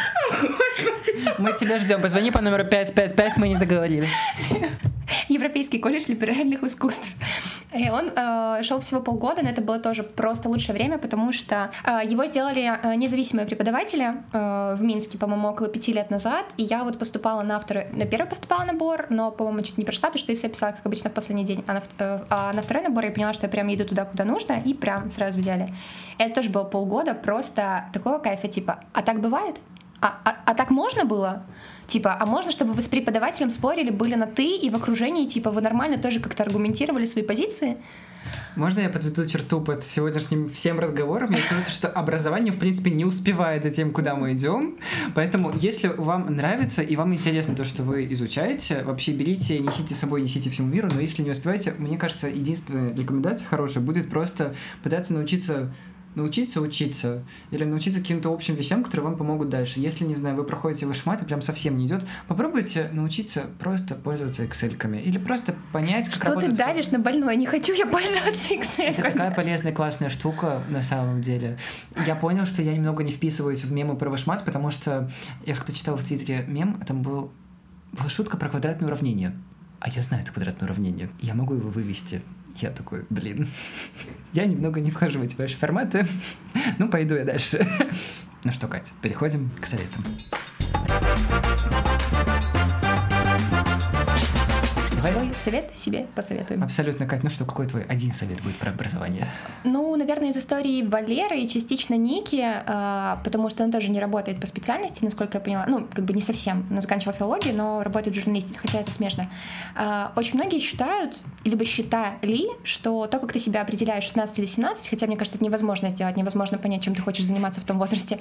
Мы 1.38 1.52
тебя 1.52 1.78
ждем. 1.78 2.00
Позвони 2.02 2.32
по 2.32 2.40
номеру 2.40 2.64
555, 2.64 3.36
мы 3.36 3.48
не 3.48 3.56
договорили. 3.56 4.08
Европейский 5.28 5.78
колледж 5.78 6.04
либеральных 6.08 6.62
искусств. 6.64 7.14
И 7.72 7.90
он 7.90 8.10
э, 8.16 8.62
шел 8.62 8.80
всего 8.80 9.00
полгода, 9.00 9.42
но 9.42 9.50
это 9.50 9.60
было 9.60 9.78
тоже 9.78 10.02
просто 10.02 10.48
лучшее 10.48 10.74
время, 10.74 10.96
потому 10.98 11.32
что 11.32 11.70
э, 11.84 12.00
его 12.04 12.24
сделали 12.26 12.72
э, 12.82 12.94
независимые 12.94 13.46
преподаватели 13.46 14.14
э, 14.32 14.74
в 14.74 14.82
Минске, 14.82 15.18
по-моему, 15.18 15.48
около 15.48 15.68
пяти 15.68 15.92
лет 15.92 16.10
назад. 16.10 16.46
И 16.56 16.64
я 16.64 16.82
вот 16.84 16.98
поступала 16.98 17.42
на 17.42 17.60
второй, 17.60 17.86
на 17.92 18.06
первый 18.06 18.26
поступала 18.28 18.64
набор, 18.64 19.06
но, 19.10 19.30
по-моему, 19.30 19.62
чуть 19.62 19.76
не 19.76 19.84
прошла, 19.84 20.08
потому 20.08 20.20
что 20.20 20.32
я 20.32 20.48
писала, 20.48 20.72
как 20.72 20.86
обычно, 20.86 21.10
в 21.10 21.12
последний 21.12 21.44
день. 21.44 21.62
А 21.66 21.74
на, 21.74 21.82
э, 21.98 22.20
а 22.30 22.52
на 22.54 22.62
второй 22.62 22.84
набор 22.84 23.04
я 23.04 23.10
поняла, 23.10 23.34
что 23.34 23.46
я 23.46 23.50
прям 23.50 23.68
еду 23.68 23.84
туда, 23.84 24.06
куда 24.06 24.24
нужно, 24.24 24.54
и 24.64 24.72
прям 24.72 25.10
сразу 25.10 25.38
взяли. 25.38 25.72
Это 26.16 26.36
тоже 26.36 26.48
было 26.48 26.64
полгода 26.64 27.14
просто 27.14 27.84
такого 27.92 28.18
кайфа, 28.18 28.48
типа, 28.48 28.80
а 28.94 29.02
так 29.02 29.20
бывает? 29.20 29.56
А, 30.00 30.14
а, 30.24 30.36
а 30.46 30.54
так 30.54 30.70
можно 30.70 31.04
было? 31.04 31.42
Типа, 31.88 32.14
а 32.20 32.26
можно, 32.26 32.52
чтобы 32.52 32.74
вы 32.74 32.82
с 32.82 32.86
преподавателем 32.86 33.50
спорили, 33.50 33.90
были 33.90 34.14
на 34.14 34.26
ты 34.26 34.56
и 34.56 34.68
в 34.68 34.76
окружении, 34.76 35.26
типа, 35.26 35.50
вы 35.50 35.62
нормально 35.62 35.96
тоже 35.96 36.20
как-то 36.20 36.42
аргументировали 36.42 37.06
свои 37.06 37.24
позиции? 37.24 37.78
Можно 38.56 38.80
я 38.80 38.88
подведу 38.90 39.24
черту 39.24 39.62
под 39.62 39.82
сегодняшним 39.82 40.48
всем 40.48 40.78
разговором? 40.80 41.30
Я 41.30 41.38
скажу, 41.38 41.62
что 41.70 41.88
образование, 41.88 42.52
в 42.52 42.58
принципе, 42.58 42.90
не 42.90 43.06
успевает 43.06 43.62
за 43.62 43.70
тем, 43.70 43.90
куда 43.90 44.16
мы 44.16 44.34
идем. 44.34 44.76
Поэтому, 45.14 45.50
если 45.56 45.88
вам 45.88 46.34
нравится 46.34 46.82
и 46.82 46.94
вам 46.94 47.14
интересно 47.14 47.54
то, 47.54 47.64
что 47.64 47.82
вы 47.82 48.12
изучаете, 48.12 48.82
вообще 48.82 49.12
берите, 49.12 49.58
несите 49.58 49.94
с 49.94 49.98
собой, 49.98 50.20
несите 50.20 50.50
всему 50.50 50.68
миру. 50.68 50.90
Но 50.92 51.00
если 51.00 51.22
не 51.22 51.30
успеваете, 51.30 51.74
мне 51.78 51.96
кажется, 51.96 52.28
единственная 52.28 52.94
рекомендация 52.94 53.46
хорошая 53.46 53.82
будет 53.82 54.10
просто 54.10 54.54
пытаться 54.82 55.14
научиться 55.14 55.72
научиться 56.14 56.60
учиться 56.60 57.22
или 57.50 57.64
научиться 57.64 58.00
каким-то 58.00 58.32
общим 58.32 58.54
вещам, 58.54 58.82
которые 58.82 59.06
вам 59.06 59.16
помогут 59.16 59.48
дальше. 59.48 59.80
Если, 59.80 60.04
не 60.04 60.14
знаю, 60.14 60.36
вы 60.36 60.44
проходите 60.44 60.86
вышмат 60.86 61.22
и 61.22 61.24
прям 61.24 61.42
совсем 61.42 61.76
не 61.76 61.86
идет, 61.86 62.04
попробуйте 62.26 62.88
научиться 62.92 63.46
просто 63.58 63.94
пользоваться 63.94 64.44
excel 64.44 65.02
или 65.02 65.18
просто 65.18 65.54
понять, 65.72 66.08
как 66.08 66.14
Что 66.14 66.40
ты 66.40 66.50
давишь 66.50 66.90
на 66.90 66.98
больное? 66.98 67.36
Не 67.36 67.46
хочу 67.46 67.72
я 67.72 67.86
пользоваться 67.86 68.54
Excel. 68.54 68.84
Это 68.84 69.02
такая 69.02 69.34
полезная, 69.34 69.72
классная 69.72 70.08
штука 70.08 70.62
на 70.68 70.82
самом 70.82 71.20
деле. 71.20 71.58
Я 72.06 72.16
понял, 72.16 72.46
что 72.46 72.62
я 72.62 72.74
немного 72.74 73.02
не 73.02 73.12
вписываюсь 73.12 73.64
в 73.64 73.72
мемы 73.72 73.96
про 73.96 74.10
вышмат, 74.10 74.44
потому 74.44 74.70
что 74.70 75.10
я 75.46 75.54
как-то 75.54 75.72
читал 75.72 75.96
в 75.96 76.04
Твиттере 76.04 76.44
мем, 76.46 76.80
там 76.86 77.02
был 77.02 77.30
была 77.92 78.08
шутка 78.08 78.36
про 78.36 78.48
квадратное 78.48 78.88
уравнение. 78.88 79.36
А 79.80 79.88
я 79.90 80.02
знаю 80.02 80.22
это 80.22 80.32
квадратное 80.32 80.68
уравнение. 80.68 81.08
Я 81.20 81.34
могу 81.34 81.54
его 81.54 81.70
вывести. 81.70 82.22
Я 82.60 82.70
такой, 82.70 83.04
блин, 83.08 83.48
я 84.32 84.46
немного 84.46 84.80
не 84.80 84.90
вхожу 84.90 85.20
в 85.20 85.22
эти 85.22 85.36
ваши 85.36 85.56
форматы. 85.56 86.06
ну, 86.78 86.88
пойду 86.88 87.14
я 87.14 87.24
дальше. 87.24 87.66
ну 88.44 88.52
что, 88.52 88.66
Катя, 88.66 88.92
переходим 89.00 89.50
к 89.60 89.66
советам. 89.66 90.04
Свой 95.00 95.32
совет 95.34 95.78
себе 95.78 96.06
посоветуем. 96.14 96.62
Абсолютно, 96.62 97.06
Кать. 97.06 97.22
Ну 97.22 97.30
что, 97.30 97.44
какой 97.44 97.66
твой 97.66 97.84
один 97.84 98.12
совет 98.12 98.40
будет 98.42 98.56
про 98.56 98.70
образование? 98.70 99.26
Ну, 99.64 99.94
наверное, 99.96 100.30
из 100.30 100.36
истории 100.36 100.82
Валеры 100.82 101.38
и 101.38 101.48
частично 101.48 101.94
Ники, 101.94 102.44
э, 102.44 103.16
потому 103.24 103.50
что 103.50 103.64
она 103.64 103.72
тоже 103.72 103.90
не 103.90 104.00
работает 104.00 104.40
по 104.40 104.46
специальности, 104.46 105.04
насколько 105.04 105.38
я 105.38 105.44
поняла. 105.44 105.66
Ну, 105.66 105.86
как 105.92 106.04
бы 106.04 106.12
не 106.12 106.22
совсем. 106.22 106.66
Она 106.70 106.80
заканчивала 106.80 107.16
филологию, 107.16 107.54
но 107.54 107.82
работает 107.82 108.16
в 108.16 108.18
журналистике, 108.18 108.58
хотя 108.58 108.80
это 108.80 108.90
смешно. 108.90 109.26
Э, 109.76 110.08
очень 110.16 110.34
многие 110.34 110.60
считают, 110.60 111.16
либо 111.44 111.64
считали, 111.64 112.48
что 112.64 113.06
то, 113.06 113.18
как 113.18 113.32
ты 113.32 113.38
себя 113.38 113.62
определяешь 113.62 114.04
16 114.04 114.38
или 114.38 114.46
17, 114.46 114.88
хотя 114.88 115.06
мне 115.06 115.16
кажется, 115.16 115.36
это 115.36 115.44
невозможно 115.44 115.90
сделать, 115.90 116.16
невозможно 116.16 116.58
понять, 116.58 116.82
чем 116.82 116.94
ты 116.94 117.02
хочешь 117.02 117.24
заниматься 117.24 117.60
в 117.60 117.64
том 117.64 117.78
возрасте. 117.78 118.18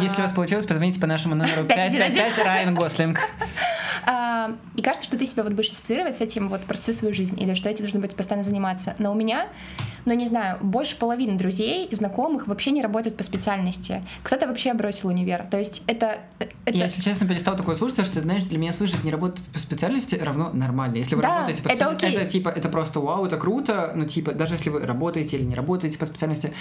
Если 0.00 0.20
а... 0.20 0.24
у 0.24 0.26
вас 0.26 0.32
получилось, 0.32 0.66
позвоните 0.66 1.00
по 1.00 1.06
нашему 1.06 1.34
номеру 1.34 1.64
555 1.68 2.44
Райан 2.44 2.74
Гослинг. 2.74 3.18
И 4.76 4.82
кажется, 4.82 5.06
что 5.06 5.18
ты 5.18 5.26
себя 5.26 5.42
вот 5.42 5.52
будешь 5.52 5.70
ассоциировать 5.70 6.16
с 6.16 6.20
этим 6.20 6.48
вот 6.48 6.62
про 6.64 6.76
всю 6.76 6.92
свою 6.92 7.14
жизнь, 7.14 7.40
или 7.40 7.54
что 7.54 7.68
этим 7.68 7.84
должно 7.84 8.00
быть 8.00 8.14
постоянно 8.14 8.44
заниматься. 8.44 8.94
Но 8.98 9.12
у 9.12 9.14
меня, 9.14 9.48
ну 10.04 10.14
не 10.14 10.26
знаю, 10.26 10.58
больше 10.60 10.96
половины 10.96 11.36
друзей, 11.36 11.88
знакомых 11.92 12.46
вообще 12.46 12.70
не 12.70 12.82
работают 12.82 13.16
по 13.16 13.22
специальности. 13.22 14.02
Кто-то 14.22 14.46
вообще 14.46 14.74
бросил 14.74 15.08
универ. 15.08 15.46
То 15.46 15.58
есть 15.58 15.82
это... 15.86 16.18
это... 16.38 16.76
Я, 16.76 16.84
если 16.84 17.00
честно, 17.00 17.26
перестал 17.26 17.56
такое 17.56 17.74
слушать, 17.74 18.06
что, 18.06 18.20
знаешь, 18.20 18.44
для 18.44 18.58
меня 18.58 18.72
слышать 18.72 19.04
не 19.04 19.10
работать 19.10 19.44
по 19.46 19.58
специальности 19.58 20.14
равно 20.16 20.50
нормально. 20.52 20.96
Если 20.96 21.14
вы 21.14 21.22
да, 21.22 21.36
работаете 21.36 21.62
по 21.62 21.68
специальности, 21.68 22.06
это, 22.06 22.20
это 22.20 22.30
типа, 22.30 22.48
это 22.48 22.68
просто 22.68 23.00
вау, 23.00 23.26
это 23.26 23.36
круто, 23.36 23.92
но 23.94 24.04
типа, 24.04 24.32
даже 24.32 24.54
если 24.54 24.70
вы 24.70 24.80
работаете 24.80 25.36
или 25.36 25.44
не 25.44 25.54
работаете 25.54 25.98
по 25.98 26.06
специальности, 26.06 26.52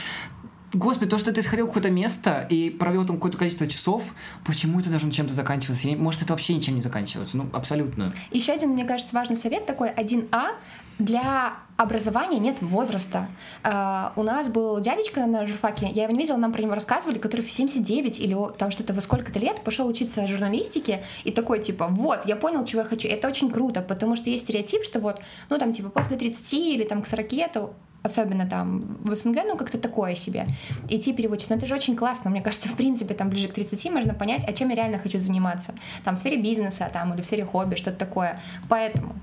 Господи, 0.74 1.10
то, 1.10 1.18
что 1.18 1.32
ты 1.32 1.42
сходил 1.42 1.66
в 1.66 1.70
какое-то 1.70 1.90
место 1.90 2.46
и 2.50 2.70
провел 2.70 3.06
там 3.06 3.16
какое-то 3.16 3.38
количество 3.38 3.68
часов, 3.68 4.14
почему 4.46 4.80
это 4.80 4.90
должно 4.90 5.12
чем-то 5.12 5.34
заканчиваться? 5.34 5.88
Может, 5.90 6.24
это 6.24 6.34
вообще 6.34 6.54
ничем 6.56 6.76
не 6.76 6.82
заканчивается? 6.82 7.38
Ну, 7.38 7.48
абсолютно. 7.54 8.12
Еще 8.32 8.52
один, 8.52 8.72
мне 8.72 8.84
кажется, 8.84 9.16
важный 9.16 9.38
совет 9.38 9.66
такой 9.66 9.90
1А. 9.90 10.56
Для 11.00 11.54
образования 11.78 12.40
нет 12.40 12.58
возраста. 12.62 13.28
Uh, 13.64 14.12
у 14.16 14.24
нас 14.24 14.50
был 14.50 14.80
дядечка 14.80 15.28
на 15.28 15.46
журфаке, 15.46 15.88
я 15.94 16.04
его 16.04 16.12
не 16.12 16.20
видела, 16.20 16.38
нам 16.38 16.52
про 16.52 16.64
него 16.64 16.74
рассказывали, 16.74 17.20
который 17.20 17.42
в 17.42 17.52
79 17.52 18.20
или 18.20 18.36
там 18.58 18.72
что-то 18.72 18.94
во 18.94 19.02
сколько-то 19.02 19.40
лет 19.40 19.64
пошел 19.64 19.88
учиться 19.88 20.26
журналистике 20.26 21.04
и 21.24 21.32
такой 21.32 21.62
типа, 21.62 21.88
вот, 21.88 22.26
я 22.26 22.36
понял, 22.36 22.66
чего 22.66 22.82
я 22.82 22.88
хочу. 22.88 23.08
Это 23.08 23.28
очень 23.28 23.52
круто, 23.52 23.82
потому 23.82 24.16
что 24.16 24.32
есть 24.32 24.46
стереотип, 24.46 24.84
что 24.84 25.00
вот, 25.00 25.22
ну 25.50 25.60
там 25.60 25.72
типа 25.72 25.90
после 25.90 26.18
30 26.18 26.54
или 26.54 26.84
там 26.84 27.04
к 27.04 27.08
40 27.08 27.34
это 27.34 27.70
особенно 28.08 28.46
там 28.46 28.98
в 29.04 29.16
СНГ, 29.16 29.38
ну 29.46 29.58
как-то 29.58 29.78
такое 29.78 30.16
себе. 30.16 30.48
Идти 30.90 31.14
переводчик, 31.14 31.52
ну 31.52 31.56
это 31.58 31.68
же 31.68 31.76
очень 31.76 31.96
классно, 31.96 32.32
мне 32.32 32.42
кажется, 32.42 32.68
в 32.68 32.76
принципе, 32.76 33.14
там 33.14 33.30
ближе 33.30 33.48
к 33.48 33.54
30 33.54 33.92
можно 33.92 34.14
понять, 34.14 34.44
а 34.48 34.54
чем 34.54 34.70
я 34.70 34.76
реально 34.76 35.00
хочу 35.00 35.20
заниматься. 35.20 35.74
Там 36.04 36.16
в 36.16 36.20
сфере 36.20 36.42
бизнеса, 36.42 36.90
там, 36.92 37.14
или 37.14 37.22
в 37.22 37.26
сфере 37.26 37.46
хобби, 37.46 37.76
что-то 37.76 37.98
такое. 37.98 38.40
Поэтому 38.70 39.16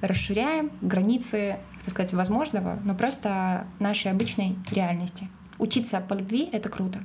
расширяем 0.00 0.70
границы, 0.80 1.58
так 1.80 1.90
сказать, 1.90 2.12
возможного, 2.12 2.78
но 2.84 2.94
просто 2.94 3.66
нашей 3.78 4.10
обычной 4.10 4.56
реальности. 4.70 5.28
Учиться 5.58 6.00
по 6.00 6.14
любви— 6.14 6.48
это 6.52 6.68
круто. 6.68 7.00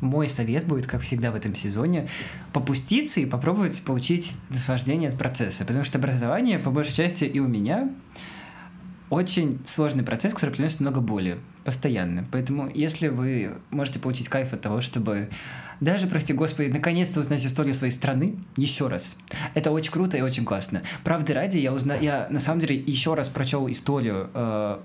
Мой 0.00 0.28
совет 0.28 0.64
будет, 0.64 0.86
как 0.86 1.00
всегда 1.00 1.32
в 1.32 1.34
этом 1.34 1.56
сезоне, 1.56 2.06
попуститься 2.52 3.20
и 3.20 3.26
попробовать 3.26 3.82
получить 3.82 4.32
наслаждение 4.48 5.08
от 5.08 5.18
процесса. 5.18 5.64
Потому 5.64 5.84
что 5.84 5.98
образование, 5.98 6.58
по 6.58 6.70
большей 6.70 6.94
части, 6.94 7.24
и 7.24 7.40
у 7.40 7.48
меня 7.48 7.88
очень 9.10 9.60
сложный 9.66 10.04
процесс, 10.04 10.34
который 10.34 10.50
приносит 10.50 10.80
много 10.80 11.00
боли 11.00 11.38
постоянно. 11.64 12.26
Поэтому, 12.30 12.70
если 12.72 13.08
вы 13.08 13.54
можете 13.70 13.98
получить 13.98 14.28
кайф 14.28 14.52
от 14.52 14.60
того, 14.60 14.80
чтобы 14.80 15.28
даже, 15.80 16.08
прости 16.08 16.32
господи, 16.32 16.70
наконец-то 16.70 17.20
узнать 17.20 17.44
историю 17.44 17.74
своей 17.74 17.92
страны 17.92 18.36
еще 18.56 18.88
раз. 18.88 19.16
Это 19.54 19.70
очень 19.70 19.92
круто 19.92 20.16
и 20.16 20.20
очень 20.22 20.44
классно. 20.44 20.82
Правды 21.04 21.32
ради, 21.32 21.58
я 21.58 21.72
узнал, 21.72 22.00
я 22.00 22.26
на 22.30 22.40
самом 22.40 22.60
деле 22.60 22.76
еще 22.76 23.14
раз 23.14 23.28
прочел 23.28 23.70
историю, 23.70 24.28
э, 24.34 24.78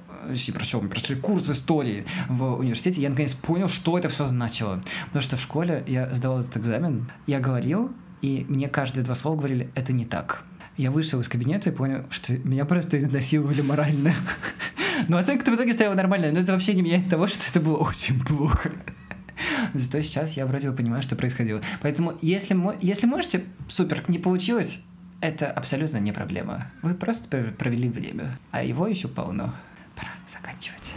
прочел, 0.53 0.81
прочел 0.81 1.17
курс 1.17 1.49
истории 1.49 2.05
в 2.29 2.57
университете, 2.57 3.01
я 3.01 3.09
наконец 3.09 3.33
понял, 3.33 3.69
что 3.69 3.97
это 3.97 4.09
все 4.09 4.27
значило. 4.27 4.81
Потому 5.07 5.23
что 5.23 5.37
в 5.37 5.41
школе 5.41 5.83
я 5.87 6.13
сдавал 6.13 6.41
этот 6.41 6.57
экзамен, 6.57 7.11
я 7.25 7.39
говорил, 7.39 7.91
и 8.21 8.45
мне 8.47 8.69
каждые 8.69 9.03
два 9.03 9.15
слова 9.15 9.35
говорили, 9.37 9.69
это 9.75 9.93
не 9.93 10.05
так 10.05 10.43
я 10.77 10.91
вышел 10.91 11.19
из 11.21 11.27
кабинета 11.27 11.69
и 11.69 11.73
понял, 11.73 12.05
что 12.09 12.33
меня 12.37 12.65
просто 12.65 12.97
изнасиловали 12.97 13.61
морально. 13.61 14.13
Но 15.07 15.17
оценка 15.17 15.49
в 15.49 15.55
итоге 15.55 15.73
стояла 15.73 15.95
нормальная, 15.95 16.31
но 16.31 16.39
это 16.39 16.53
вообще 16.53 16.73
не 16.75 16.83
меняет 16.83 17.09
того, 17.09 17.27
что 17.27 17.39
это 17.49 17.59
было 17.59 17.77
очень 17.77 18.23
плохо. 18.23 18.71
Зато 19.73 20.01
сейчас 20.01 20.33
я 20.33 20.45
вроде 20.45 20.69
бы 20.69 20.75
понимаю, 20.75 21.01
что 21.01 21.15
происходило. 21.15 21.61
Поэтому, 21.81 22.13
если, 22.21 22.55
если 22.81 23.07
можете, 23.07 23.43
супер, 23.69 24.03
не 24.07 24.19
получилось, 24.19 24.81
это 25.19 25.49
абсолютно 25.49 25.97
не 25.97 26.11
проблема. 26.11 26.71
Вы 26.81 26.93
просто 26.93 27.53
провели 27.57 27.89
время, 27.89 28.37
а 28.51 28.63
его 28.63 28.87
еще 28.87 29.07
полно. 29.07 29.53
Пора 29.95 30.11
заканчивать. 30.27 30.93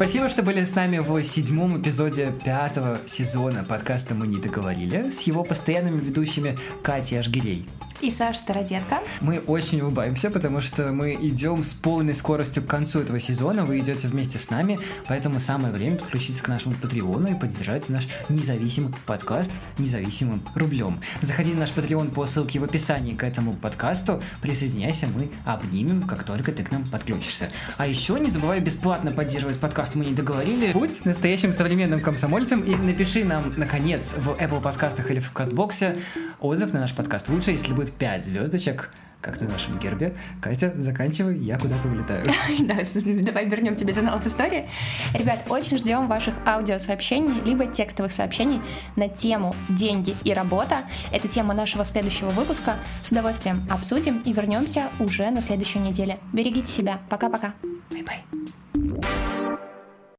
Спасибо, 0.00 0.30
что 0.30 0.42
были 0.42 0.64
с 0.64 0.74
нами 0.74 0.96
в 0.96 1.22
седьмом 1.22 1.78
эпизоде 1.78 2.32
пятого 2.42 2.98
сезона 3.04 3.66
подкаста 3.68 4.14
«Мы 4.14 4.28
не 4.28 4.40
договорили» 4.40 5.10
с 5.10 5.20
его 5.20 5.44
постоянными 5.44 6.00
ведущими 6.00 6.56
Катей 6.82 7.20
Ашгирей 7.20 7.66
и 8.02 8.10
Саша 8.10 8.38
Стародетка. 8.38 9.00
Мы 9.20 9.40
очень 9.40 9.80
улыбаемся, 9.80 10.30
потому 10.30 10.60
что 10.60 10.92
мы 10.92 11.14
идем 11.14 11.62
с 11.62 11.74
полной 11.74 12.14
скоростью 12.14 12.62
к 12.62 12.66
концу 12.66 13.00
этого 13.00 13.20
сезона. 13.20 13.64
Вы 13.64 13.78
идете 13.80 14.08
вместе 14.08 14.38
с 14.38 14.50
нами, 14.50 14.78
поэтому 15.06 15.40
самое 15.40 15.72
время 15.72 15.96
подключиться 15.96 16.42
к 16.42 16.48
нашему 16.48 16.74
Патреону 16.74 17.30
и 17.30 17.34
поддержать 17.34 17.88
наш 17.88 18.08
независимый 18.28 18.92
подкаст 19.06 19.52
независимым 19.78 20.42
рублем. 20.54 21.00
Заходи 21.20 21.52
на 21.52 21.60
наш 21.60 21.70
Patreon 21.70 22.12
по 22.12 22.26
ссылке 22.26 22.58
в 22.58 22.64
описании 22.64 23.14
к 23.14 23.22
этому 23.22 23.52
подкасту. 23.52 24.22
Присоединяйся, 24.40 25.06
мы 25.06 25.30
обнимем, 25.44 26.02
как 26.02 26.24
только 26.24 26.52
ты 26.52 26.62
к 26.64 26.70
нам 26.70 26.84
подключишься. 26.86 27.50
А 27.76 27.86
еще 27.86 28.18
не 28.18 28.30
забывай 28.30 28.60
бесплатно 28.60 29.10
поддерживать 29.10 29.58
подкаст 29.58 29.94
«Мы 29.94 30.06
не 30.06 30.14
договорили». 30.14 30.72
Будь 30.72 31.04
настоящим 31.04 31.52
современным 31.52 32.00
комсомольцем 32.00 32.62
и 32.62 32.74
напиши 32.74 33.24
нам, 33.24 33.52
наконец, 33.56 34.14
в 34.16 34.30
Apple 34.30 34.60
подкастах 34.60 35.10
или 35.10 35.20
в 35.20 35.32
Кастбоксе 35.32 35.98
отзыв 36.40 36.72
на 36.72 36.80
наш 36.80 36.94
подкаст. 36.94 37.28
Лучше, 37.28 37.50
если 37.50 37.72
будет 37.72 37.89
5 37.98 38.24
звездочек, 38.24 38.90
как 39.20 39.40
на 39.40 39.48
нашем 39.48 39.78
гербе. 39.78 40.14
Катя, 40.40 40.72
заканчивай, 40.76 41.38
я 41.38 41.58
куда-то 41.58 41.88
улетаю. 41.88 42.24
Да, 42.60 42.76
давай 43.22 43.46
вернем 43.46 43.76
тебе 43.76 43.92
журнал 43.92 44.18
в 44.18 44.26
истории. 44.26 44.68
Ребят, 45.14 45.44
очень 45.48 45.78
ждем 45.78 46.06
ваших 46.06 46.34
аудиосообщений, 46.46 47.42
либо 47.44 47.66
текстовых 47.66 48.12
сообщений 48.12 48.60
на 48.96 49.08
тему 49.08 49.54
«Деньги 49.68 50.16
и 50.24 50.32
работа». 50.32 50.84
Это 51.12 51.28
тема 51.28 51.54
нашего 51.54 51.84
следующего 51.84 52.30
выпуска. 52.30 52.76
С 53.02 53.10
удовольствием 53.12 53.66
обсудим 53.70 54.22
и 54.24 54.32
вернемся 54.32 54.88
уже 54.98 55.30
на 55.30 55.40
следующей 55.40 55.78
неделе. 55.78 56.18
Берегите 56.32 56.66
себя. 56.66 57.00
Пока-пока. 57.08 57.54
Bye-bye. 57.90 58.24